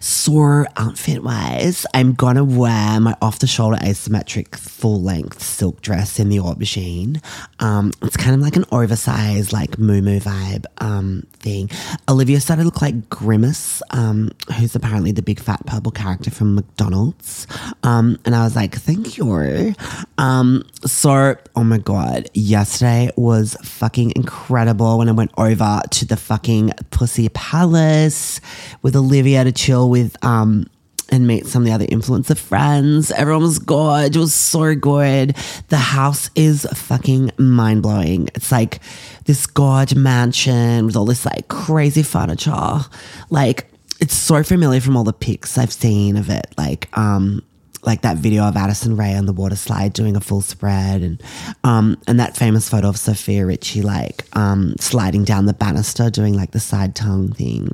So, 0.00 0.64
outfit 0.76 1.22
wise, 1.22 1.86
I'm 1.94 2.14
gonna 2.14 2.44
wear 2.44 3.00
my 3.00 3.16
off 3.22 3.38
the 3.38 3.46
shoulder 3.46 3.76
asymmetric 3.78 4.54
full 4.56 5.02
length 5.02 5.42
silk 5.42 5.80
dress 5.80 6.18
in 6.18 6.28
the 6.28 6.38
aubergine. 6.38 7.22
Um, 7.60 7.92
it's 8.02 8.16
kind 8.16 8.34
of 8.34 8.40
like 8.40 8.56
an 8.56 8.64
oversized, 8.72 9.52
like 9.52 9.78
moo 9.78 10.00
vibe 10.02 10.64
um, 10.78 11.26
thing. 11.34 11.70
Olivia 12.08 12.40
started 12.40 12.62
to 12.62 12.66
look 12.66 12.82
like 12.82 13.08
Grimace, 13.08 13.82
um, 13.90 14.30
who's 14.58 14.74
apparently 14.74 15.12
the 15.12 15.22
big 15.22 15.40
fat 15.40 15.64
purple 15.66 15.92
character 15.92 16.30
from 16.30 16.54
McDonald's. 16.54 17.46
Um, 17.82 18.18
and 18.24 18.34
I 18.34 18.44
was 18.44 18.56
like, 18.56 18.74
thank 18.74 19.18
you. 19.18 19.74
Um, 20.18 20.64
so, 20.84 21.36
oh 21.56 21.64
my 21.64 21.78
God, 21.78 22.28
yesterday 22.34 23.10
was 23.16 23.56
fucking 23.62 24.12
incredible 24.16 24.98
when 24.98 25.08
I 25.08 25.12
went 25.12 25.32
over 25.36 25.80
to 25.90 26.04
the 26.04 26.16
fucking 26.16 26.72
Pussy 26.90 27.28
Palace 27.28 28.40
with 28.82 28.96
Olivia 28.96 29.44
to 29.44 29.52
chill 29.52 29.81
with 29.90 30.22
um 30.24 30.66
and 31.12 31.26
meet 31.26 31.46
some 31.46 31.62
of 31.62 31.66
the 31.66 31.72
other 31.72 31.86
influencer 31.86 32.36
friends. 32.36 33.10
Everyone 33.10 33.42
was 33.42 33.58
good. 33.58 34.16
It 34.16 34.18
was 34.18 34.34
so 34.34 34.74
good. 34.74 35.36
The 35.68 35.76
house 35.76 36.30
is 36.34 36.66
fucking 36.72 37.32
mind 37.36 37.82
blowing. 37.82 38.28
It's 38.34 38.50
like 38.50 38.80
this 39.26 39.46
gorge 39.46 39.94
mansion 39.94 40.86
with 40.86 40.96
all 40.96 41.04
this 41.04 41.26
like 41.26 41.48
crazy 41.48 42.02
furniture. 42.02 42.80
Like 43.28 43.66
it's 44.00 44.14
so 44.14 44.42
familiar 44.42 44.80
from 44.80 44.96
all 44.96 45.04
the 45.04 45.12
pics 45.12 45.58
I've 45.58 45.72
seen 45.72 46.16
of 46.16 46.30
it. 46.30 46.46
Like 46.56 46.88
um 46.96 47.42
like 47.84 48.02
that 48.02 48.16
video 48.16 48.44
of 48.44 48.56
Addison 48.56 48.96
Rae 48.96 49.14
on 49.14 49.26
the 49.26 49.32
water 49.32 49.56
slide 49.56 49.92
doing 49.92 50.16
a 50.16 50.20
full 50.20 50.40
spread 50.40 51.02
and 51.02 51.22
um 51.64 52.00
and 52.06 52.18
that 52.20 52.36
famous 52.36 52.68
photo 52.68 52.88
of 52.88 52.96
Sofia 52.96 53.44
Richie 53.44 53.82
like 53.82 54.24
um 54.36 54.74
sliding 54.78 55.24
down 55.24 55.46
the 55.46 55.52
banister 55.52 56.08
doing 56.10 56.34
like 56.34 56.52
the 56.52 56.60
side 56.60 56.94
tongue 56.94 57.32
thing. 57.32 57.68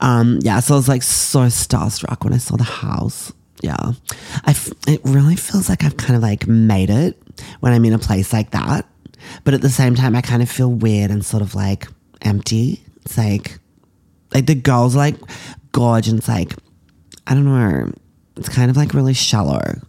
Um 0.00 0.38
yeah, 0.42 0.60
so 0.60 0.74
I 0.74 0.76
was 0.76 0.88
like 0.88 1.02
so 1.02 1.40
starstruck 1.46 2.24
when 2.24 2.32
I 2.32 2.38
saw 2.38 2.56
the 2.56 2.64
house. 2.64 3.32
Yeah. 3.62 3.92
I 4.44 4.50
f- 4.50 4.72
it 4.86 5.00
really 5.04 5.36
feels 5.36 5.68
like 5.68 5.84
I've 5.84 5.96
kind 5.96 6.16
of 6.16 6.22
like 6.22 6.46
made 6.46 6.90
it 6.90 7.20
when 7.60 7.72
I'm 7.72 7.84
in 7.84 7.92
a 7.92 7.98
place 7.98 8.32
like 8.32 8.50
that. 8.50 8.86
But 9.44 9.54
at 9.54 9.62
the 9.62 9.70
same 9.70 9.94
time 9.94 10.16
I 10.16 10.20
kind 10.20 10.42
of 10.42 10.50
feel 10.50 10.70
weird 10.70 11.10
and 11.10 11.24
sort 11.24 11.42
of 11.42 11.54
like 11.54 11.86
empty. 12.22 12.82
It's 13.04 13.16
like 13.16 13.58
like 14.34 14.46
the 14.46 14.54
girls 14.56 14.96
like 14.96 15.14
gorge 15.70 16.08
and 16.08 16.18
it's 16.18 16.28
like 16.28 16.54
I 17.26 17.34
don't 17.34 17.44
know 17.44 17.92
it's 18.36 18.48
kind 18.48 18.70
of 18.70 18.76
like 18.76 18.94
really 18.94 19.14
shallow. 19.14 19.80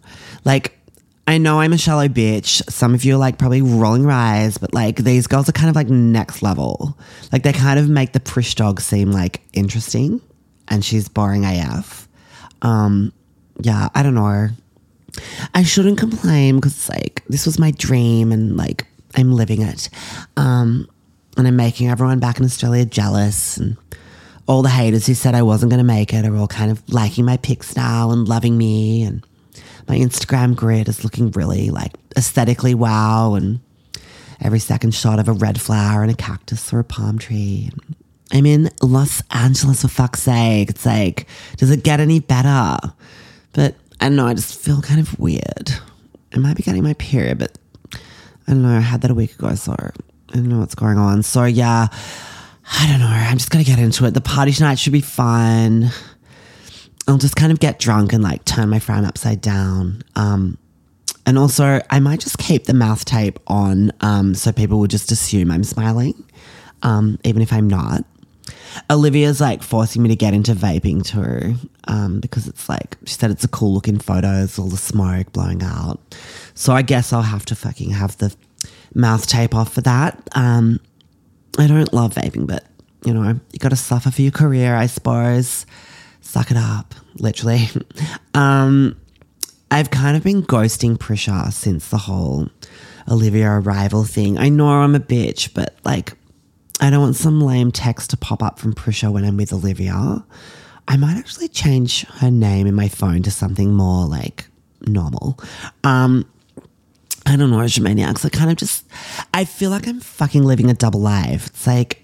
Like, 0.44 0.78
I 1.26 1.38
know 1.38 1.60
I'm 1.60 1.72
a 1.72 1.78
shallow 1.78 2.06
bitch. 2.06 2.62
Some 2.70 2.94
of 2.94 3.04
you 3.04 3.14
are 3.16 3.18
like 3.18 3.38
probably 3.38 3.60
rolling 3.60 4.02
your 4.02 4.12
eyes, 4.12 4.58
but 4.58 4.72
like 4.72 4.96
these 4.96 5.26
girls 5.26 5.48
are 5.48 5.52
kind 5.52 5.68
of 5.68 5.74
like 5.74 5.88
next 5.88 6.42
level. 6.42 6.96
Like 7.32 7.42
they 7.42 7.52
kind 7.52 7.80
of 7.80 7.88
make 7.88 8.12
the 8.12 8.20
Prish 8.20 8.54
dog 8.54 8.80
seem 8.80 9.10
like 9.10 9.40
interesting 9.52 10.20
and 10.68 10.84
she's 10.84 11.08
boring 11.08 11.44
AF. 11.44 12.08
Um, 12.62 13.12
yeah, 13.60 13.88
I 13.94 14.02
don't 14.04 14.14
know. 14.14 14.48
I 15.54 15.62
shouldn't 15.64 15.98
complain 15.98 16.56
because 16.56 16.88
like 16.88 17.24
this 17.28 17.44
was 17.44 17.58
my 17.58 17.72
dream 17.72 18.30
and 18.30 18.56
like 18.56 18.86
I'm 19.16 19.32
living 19.32 19.62
it. 19.62 19.88
Um, 20.36 20.88
and 21.36 21.48
I'm 21.48 21.56
making 21.56 21.88
everyone 21.88 22.20
back 22.20 22.38
in 22.38 22.44
Australia 22.44 22.84
jealous 22.84 23.56
and 23.56 23.76
all 24.46 24.62
the 24.62 24.68
haters 24.68 25.06
who 25.06 25.14
said 25.14 25.34
I 25.34 25.42
wasn't 25.42 25.70
going 25.70 25.78
to 25.78 25.84
make 25.84 26.12
it 26.12 26.24
are 26.24 26.36
all 26.36 26.46
kind 26.46 26.70
of 26.70 26.82
liking 26.92 27.24
my 27.24 27.36
pics 27.36 27.76
now 27.76 28.10
and 28.10 28.28
loving 28.28 28.56
me. 28.56 29.02
And 29.02 29.24
my 29.88 29.96
Instagram 29.96 30.54
grid 30.54 30.88
is 30.88 31.04
looking 31.04 31.30
really 31.32 31.70
like 31.70 31.92
aesthetically 32.16 32.74
wow. 32.74 33.34
And 33.34 33.60
every 34.40 34.58
second 34.58 34.94
shot 34.94 35.18
of 35.18 35.28
a 35.28 35.32
red 35.32 35.60
flower 35.60 36.02
and 36.02 36.10
a 36.10 36.14
cactus 36.14 36.72
or 36.72 36.78
a 36.78 36.84
palm 36.84 37.18
tree. 37.18 37.70
I'm 38.32 38.46
in 38.46 38.70
Los 38.82 39.22
Angeles 39.30 39.82
for 39.82 39.88
fuck's 39.88 40.22
sake. 40.22 40.70
It's 40.70 40.86
like, 40.86 41.26
does 41.56 41.70
it 41.70 41.84
get 41.84 42.00
any 42.00 42.20
better? 42.20 42.76
But 43.52 43.76
I 44.00 44.06
don't 44.06 44.16
know. 44.16 44.26
I 44.26 44.34
just 44.34 44.60
feel 44.60 44.82
kind 44.82 45.00
of 45.00 45.18
weird. 45.18 45.72
I 46.34 46.38
might 46.38 46.56
be 46.56 46.62
getting 46.62 46.82
my 46.82 46.94
period, 46.94 47.38
but 47.38 47.56
I 47.94 47.98
don't 48.48 48.62
know. 48.62 48.76
I 48.76 48.80
had 48.80 49.00
that 49.02 49.10
a 49.10 49.14
week 49.14 49.34
ago, 49.34 49.54
so 49.54 49.74
I 49.78 49.90
don't 50.34 50.48
know 50.48 50.58
what's 50.58 50.74
going 50.74 50.98
on. 50.98 51.22
So 51.22 51.44
yeah, 51.44 51.88
I 52.72 52.86
don't 52.88 53.00
know. 53.00 53.06
I'm 53.06 53.38
just 53.38 53.50
going 53.50 53.64
to 53.64 53.70
get 53.70 53.78
into 53.78 54.04
it. 54.06 54.12
The 54.12 54.20
party 54.20 54.52
tonight 54.52 54.78
should 54.78 54.92
be 54.92 55.00
fun. 55.00 55.90
I'll 57.08 57.18
just 57.18 57.36
kind 57.36 57.52
of 57.52 57.60
get 57.60 57.78
drunk 57.78 58.12
and 58.12 58.22
like 58.22 58.44
turn 58.44 58.68
my 58.68 58.78
frown 58.78 59.04
upside 59.04 59.40
down. 59.40 60.02
Um, 60.16 60.58
and 61.24 61.38
also, 61.38 61.80
I 61.90 62.00
might 62.00 62.20
just 62.20 62.38
keep 62.38 62.64
the 62.64 62.74
mouth 62.74 63.04
tape 63.04 63.38
on 63.46 63.92
um, 64.00 64.34
so 64.34 64.52
people 64.52 64.78
will 64.78 64.86
just 64.86 65.10
assume 65.10 65.50
I'm 65.50 65.64
smiling, 65.64 66.24
um, 66.82 67.18
even 67.24 67.42
if 67.42 67.52
I'm 67.52 67.68
not. 67.68 68.04
Olivia's 68.90 69.40
like 69.40 69.62
forcing 69.62 70.02
me 70.02 70.08
to 70.10 70.16
get 70.16 70.34
into 70.34 70.54
vaping 70.54 71.04
too 71.04 71.56
um, 71.84 72.20
because 72.20 72.46
it's 72.46 72.68
like, 72.68 72.96
she 73.06 73.14
said 73.14 73.30
it's 73.30 73.44
a 73.44 73.48
cool 73.48 73.72
looking 73.72 73.98
photos, 73.98 74.58
all 74.58 74.68
the 74.68 74.76
smoke 74.76 75.32
blowing 75.32 75.62
out. 75.62 75.98
So 76.54 76.72
I 76.72 76.82
guess 76.82 77.12
I'll 77.12 77.22
have 77.22 77.44
to 77.46 77.56
fucking 77.56 77.90
have 77.90 78.16
the 78.18 78.34
mouth 78.94 79.26
tape 79.26 79.54
off 79.54 79.72
for 79.72 79.80
that. 79.82 80.20
Um, 80.34 80.80
I 81.58 81.66
don't 81.66 81.92
love 81.92 82.14
vaping, 82.14 82.46
but 82.46 82.64
you 83.04 83.14
know, 83.14 83.38
you 83.52 83.58
got 83.58 83.70
to 83.70 83.76
suffer 83.76 84.10
for 84.10 84.22
your 84.22 84.32
career, 84.32 84.74
I 84.74 84.86
suppose. 84.86 85.64
Suck 86.20 86.50
it 86.50 86.56
up, 86.56 86.94
literally. 87.16 87.68
um, 88.34 88.96
I've 89.70 89.90
kind 89.90 90.16
of 90.16 90.24
been 90.24 90.42
ghosting 90.42 90.96
Prisha 90.96 91.52
since 91.52 91.88
the 91.88 91.98
whole 91.98 92.48
Olivia 93.08 93.50
arrival 93.50 94.04
thing. 94.04 94.38
I 94.38 94.48
know 94.48 94.68
I'm 94.68 94.94
a 94.94 95.00
bitch, 95.00 95.54
but 95.54 95.76
like, 95.84 96.14
I 96.80 96.90
don't 96.90 97.00
want 97.00 97.16
some 97.16 97.40
lame 97.40 97.72
text 97.72 98.10
to 98.10 98.16
pop 98.16 98.42
up 98.42 98.58
from 98.58 98.74
Prisha 98.74 99.12
when 99.12 99.24
I'm 99.24 99.36
with 99.36 99.52
Olivia. 99.52 100.24
I 100.88 100.96
might 100.96 101.16
actually 101.16 101.48
change 101.48 102.04
her 102.06 102.30
name 102.30 102.66
in 102.66 102.74
my 102.74 102.88
phone 102.88 103.22
to 103.22 103.30
something 103.30 103.72
more 103.72 104.06
like 104.06 104.46
normal. 104.86 105.38
Um, 105.84 106.26
I 107.26 107.34
don't 107.34 107.50
know, 107.50 107.66
maniacs. 107.80 108.24
I 108.24 108.28
kind 108.28 108.50
of 108.50 108.56
just, 108.56 108.86
I 109.34 109.44
feel 109.44 109.70
like 109.70 109.88
I'm 109.88 109.98
fucking 109.98 110.44
living 110.44 110.70
a 110.70 110.74
double 110.74 111.00
life. 111.00 111.48
It's 111.48 111.66
like, 111.66 112.02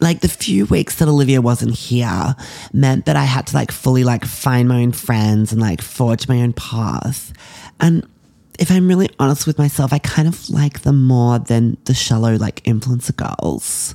like 0.00 0.20
the 0.20 0.28
few 0.28 0.64
weeks 0.66 0.96
that 0.96 1.08
Olivia 1.08 1.42
wasn't 1.42 1.74
here 1.74 2.34
meant 2.72 3.04
that 3.04 3.16
I 3.16 3.24
had 3.24 3.46
to 3.48 3.54
like 3.54 3.70
fully 3.70 4.02
like 4.02 4.24
find 4.24 4.68
my 4.68 4.82
own 4.82 4.92
friends 4.92 5.52
and 5.52 5.60
like 5.60 5.82
forge 5.82 6.26
my 6.26 6.40
own 6.40 6.54
path. 6.54 7.32
And 7.80 8.06
if 8.58 8.70
I'm 8.70 8.88
really 8.88 9.10
honest 9.18 9.46
with 9.46 9.58
myself, 9.58 9.92
I 9.92 9.98
kind 9.98 10.26
of 10.26 10.48
like 10.50 10.80
them 10.80 11.04
more 11.04 11.38
than 11.38 11.76
the 11.84 11.94
shallow 11.94 12.36
like 12.36 12.62
influencer 12.64 13.14
girls. 13.14 13.94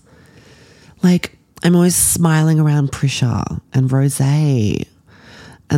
Like 1.01 1.37
I'm 1.63 1.75
always 1.75 1.95
smiling 1.95 2.59
around 2.59 2.91
Prisha 2.91 3.61
and 3.73 3.91
Rose. 3.91 4.19
And 4.19 4.85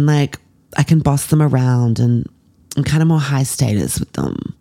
like 0.05 0.39
I 0.77 0.83
can 0.83 0.99
boss 0.99 1.27
them 1.27 1.41
around 1.41 1.99
and 1.99 2.27
I'm 2.75 2.83
kind 2.83 3.01
of 3.01 3.07
more 3.07 3.19
high 3.19 3.43
status 3.43 3.99
with 3.99 4.11
them. 4.13 4.55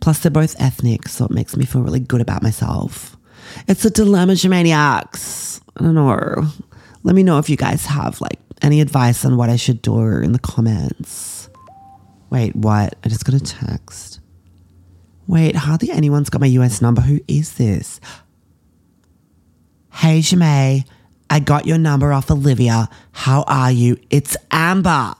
Plus, 0.00 0.20
they're 0.20 0.30
both 0.30 0.54
ethnic, 0.60 1.08
so 1.08 1.24
it 1.24 1.30
makes 1.30 1.56
me 1.56 1.64
feel 1.64 1.82
really 1.82 2.00
good 2.00 2.20
about 2.20 2.42
myself. 2.42 3.16
It's 3.66 3.84
a 3.84 3.90
dilemma, 3.90 4.34
Jamaniacs. 4.34 5.60
I 5.76 5.82
don't 5.82 5.94
know. 5.94 6.46
Let 7.02 7.14
me 7.14 7.22
know 7.22 7.38
if 7.38 7.48
you 7.48 7.56
guys 7.56 7.86
have 7.86 8.20
like 8.20 8.38
any 8.62 8.80
advice 8.80 9.24
on 9.24 9.36
what 9.36 9.50
I 9.50 9.56
should 9.56 9.82
do 9.82 9.98
in 10.00 10.32
the 10.32 10.38
comments. 10.38 11.48
Wait, 12.30 12.54
what? 12.56 12.96
I 13.04 13.08
just 13.08 13.24
got 13.24 13.34
a 13.34 13.40
text. 13.40 14.20
Wait, 15.26 15.56
hardly 15.56 15.90
anyone's 15.90 16.30
got 16.30 16.40
my 16.40 16.46
US 16.48 16.80
number. 16.80 17.00
Who 17.00 17.20
is 17.28 17.54
this? 17.54 18.00
Hey, 19.92 20.20
Ja'mie. 20.20 20.84
I 21.28 21.40
got 21.40 21.66
your 21.66 21.78
number 21.78 22.12
off 22.12 22.30
Olivia. 22.30 22.88
How 23.12 23.42
are 23.48 23.72
you? 23.72 23.98
It's 24.10 24.36
Amber. 24.50 25.14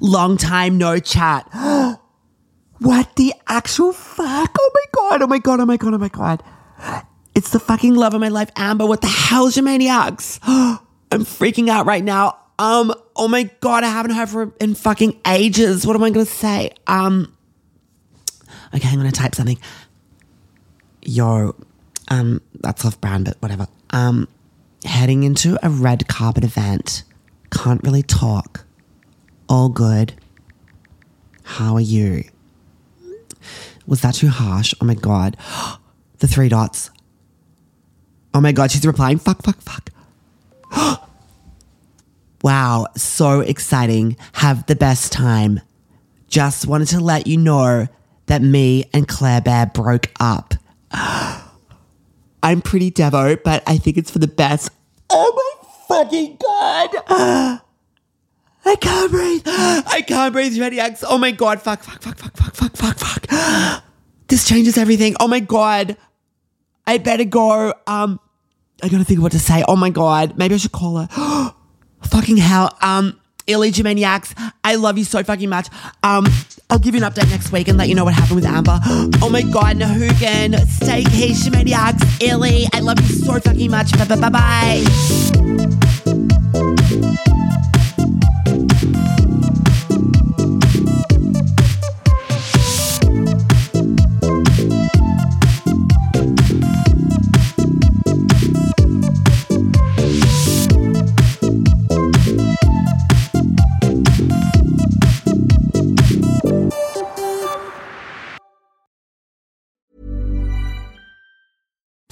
Long 0.00 0.36
time 0.36 0.78
no 0.78 0.98
chat. 0.98 1.48
what 2.78 3.16
the 3.16 3.34
actual 3.46 3.92
fuck? 3.92 4.56
Oh 4.58 4.70
my 4.74 4.84
god, 4.94 5.22
oh 5.22 5.26
my 5.26 5.38
god, 5.38 5.60
oh 5.60 5.66
my 5.66 5.76
god, 5.76 5.94
oh 5.94 5.98
my 5.98 6.08
god. 6.08 6.42
It's 7.34 7.50
the 7.50 7.60
fucking 7.60 7.94
love 7.94 8.14
of 8.14 8.20
my 8.20 8.28
life, 8.28 8.50
Amber. 8.56 8.86
What 8.86 9.00
the 9.00 9.08
hell's 9.08 9.56
your 9.56 9.64
maniacs? 9.64 10.38
I'm 10.46 10.80
freaking 11.12 11.68
out 11.68 11.86
right 11.86 12.04
now. 12.04 12.38
Um, 12.58 12.94
oh 13.16 13.28
my 13.28 13.50
god, 13.60 13.84
I 13.84 13.88
haven't 13.88 14.12
heard 14.12 14.28
from 14.28 14.54
in 14.60 14.74
fucking 14.74 15.20
ages. 15.26 15.86
What 15.86 15.96
am 15.96 16.02
I 16.04 16.10
gonna 16.10 16.24
say? 16.24 16.70
Um 16.86 17.34
Okay, 18.74 18.88
I'm 18.88 18.96
gonna 18.96 19.12
type 19.12 19.34
something. 19.34 19.58
Yo, 21.02 21.54
um, 22.08 22.40
that's 22.60 22.84
off 22.84 23.00
brand, 23.00 23.26
but 23.26 23.36
whatever. 23.40 23.68
Um, 23.90 24.26
heading 24.84 25.22
into 25.22 25.58
a 25.64 25.70
red 25.70 26.08
carpet 26.08 26.42
event. 26.44 27.04
Can't 27.50 27.82
really 27.84 28.02
talk. 28.02 28.63
All 29.48 29.68
good. 29.68 30.14
How 31.42 31.74
are 31.74 31.80
you? 31.80 32.24
Was 33.86 34.00
that 34.00 34.14
too 34.14 34.28
harsh? 34.28 34.74
Oh 34.80 34.84
my 34.84 34.94
God. 34.94 35.36
The 36.20 36.28
three 36.28 36.48
dots. 36.48 36.90
Oh 38.32 38.40
my 38.40 38.52
God, 38.52 38.70
she's 38.70 38.86
replying. 38.86 39.18
Fuck, 39.18 39.42
fuck, 39.42 39.60
fuck. 39.60 39.90
wow, 42.42 42.86
so 42.96 43.40
exciting. 43.40 44.16
Have 44.34 44.64
the 44.66 44.76
best 44.76 45.12
time. 45.12 45.60
Just 46.28 46.66
wanted 46.66 46.88
to 46.88 47.00
let 47.00 47.26
you 47.26 47.36
know 47.36 47.88
that 48.26 48.42
me 48.42 48.88
and 48.94 49.06
Claire 49.06 49.40
Bear 49.42 49.66
broke 49.66 50.12
up. 50.18 50.54
I'm 50.92 52.62
pretty 52.62 52.90
devo, 52.90 53.42
but 53.42 53.62
I 53.66 53.76
think 53.76 53.98
it's 53.98 54.10
for 54.10 54.20
the 54.20 54.28
best. 54.28 54.70
Oh 55.10 55.56
my 55.58 55.96
fucking 55.96 56.38
God. 56.40 57.60
I 58.64 58.76
can't 58.76 59.10
breathe. 59.10 59.42
I 59.46 60.02
can't 60.06 60.32
breathe, 60.32 60.58
Maniacs. 60.58 61.04
Oh 61.06 61.18
my 61.18 61.30
God. 61.30 61.60
Fuck, 61.60 61.82
fuck, 61.82 62.00
fuck, 62.02 62.16
fuck, 62.16 62.36
fuck, 62.36 62.54
fuck, 62.54 62.76
fuck, 62.76 63.26
fuck. 63.26 63.84
This 64.28 64.48
changes 64.48 64.78
everything. 64.78 65.16
Oh 65.20 65.28
my 65.28 65.40
God. 65.40 65.96
I 66.86 66.98
better 66.98 67.24
go. 67.24 67.74
Um, 67.86 68.20
I 68.82 68.88
gotta 68.88 69.04
think 69.04 69.18
of 69.18 69.22
what 69.22 69.32
to 69.32 69.38
say. 69.38 69.64
Oh 69.66 69.76
my 69.76 69.90
God. 69.90 70.36
Maybe 70.38 70.54
I 70.54 70.58
should 70.58 70.72
call 70.72 70.96
her. 70.96 71.54
fucking 72.02 72.38
hell. 72.38 72.76
Um, 72.80 73.20
Illy 73.46 73.72
Maniacs, 73.82 74.34
I 74.62 74.76
love 74.76 74.96
you 74.96 75.04
so 75.04 75.22
fucking 75.22 75.48
much. 75.48 75.68
Um, 76.02 76.26
I'll 76.70 76.78
give 76.78 76.94
you 76.94 77.04
an 77.04 77.10
update 77.10 77.28
next 77.30 77.52
week 77.52 77.68
and 77.68 77.76
let 77.76 77.88
you 77.88 77.94
know 77.94 78.04
what 78.04 78.14
happened 78.14 78.36
with 78.36 78.46
Amber. 78.46 78.80
Oh 79.22 79.30
my 79.30 79.42
god, 79.42 79.76
Nahugan, 79.76 80.54
Staycation 80.54 81.52
Maniacs, 81.52 82.02
Illy, 82.20 82.66
I 82.72 82.80
love 82.80 83.00
you 83.00 83.16
so 83.16 83.38
fucking 83.40 83.70
much. 83.70 83.92
Bye 83.96 84.04
bye 84.06 84.16
bye 84.16 84.28
bye. 84.28 85.33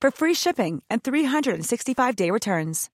for 0.00 0.10
free 0.10 0.34
shipping 0.34 0.82
and 0.90 1.02
365-day 1.02 2.30
returns. 2.30 2.90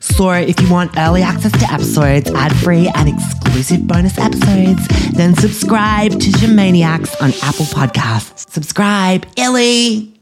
So, 0.00 0.30
if 0.30 0.60
you 0.60 0.70
want 0.70 0.96
early 0.96 1.22
access 1.22 1.52
to 1.52 1.72
episodes, 1.72 2.30
ad 2.32 2.54
free, 2.56 2.90
and 2.94 3.08
exclusive 3.08 3.86
bonus 3.86 4.18
episodes, 4.18 4.86
then 5.12 5.34
subscribe 5.34 6.12
to 6.20 6.48
Maniacs 6.48 7.14
on 7.20 7.30
Apple 7.42 7.66
Podcasts. 7.66 8.48
Subscribe, 8.50 9.26
Illy. 9.36 10.17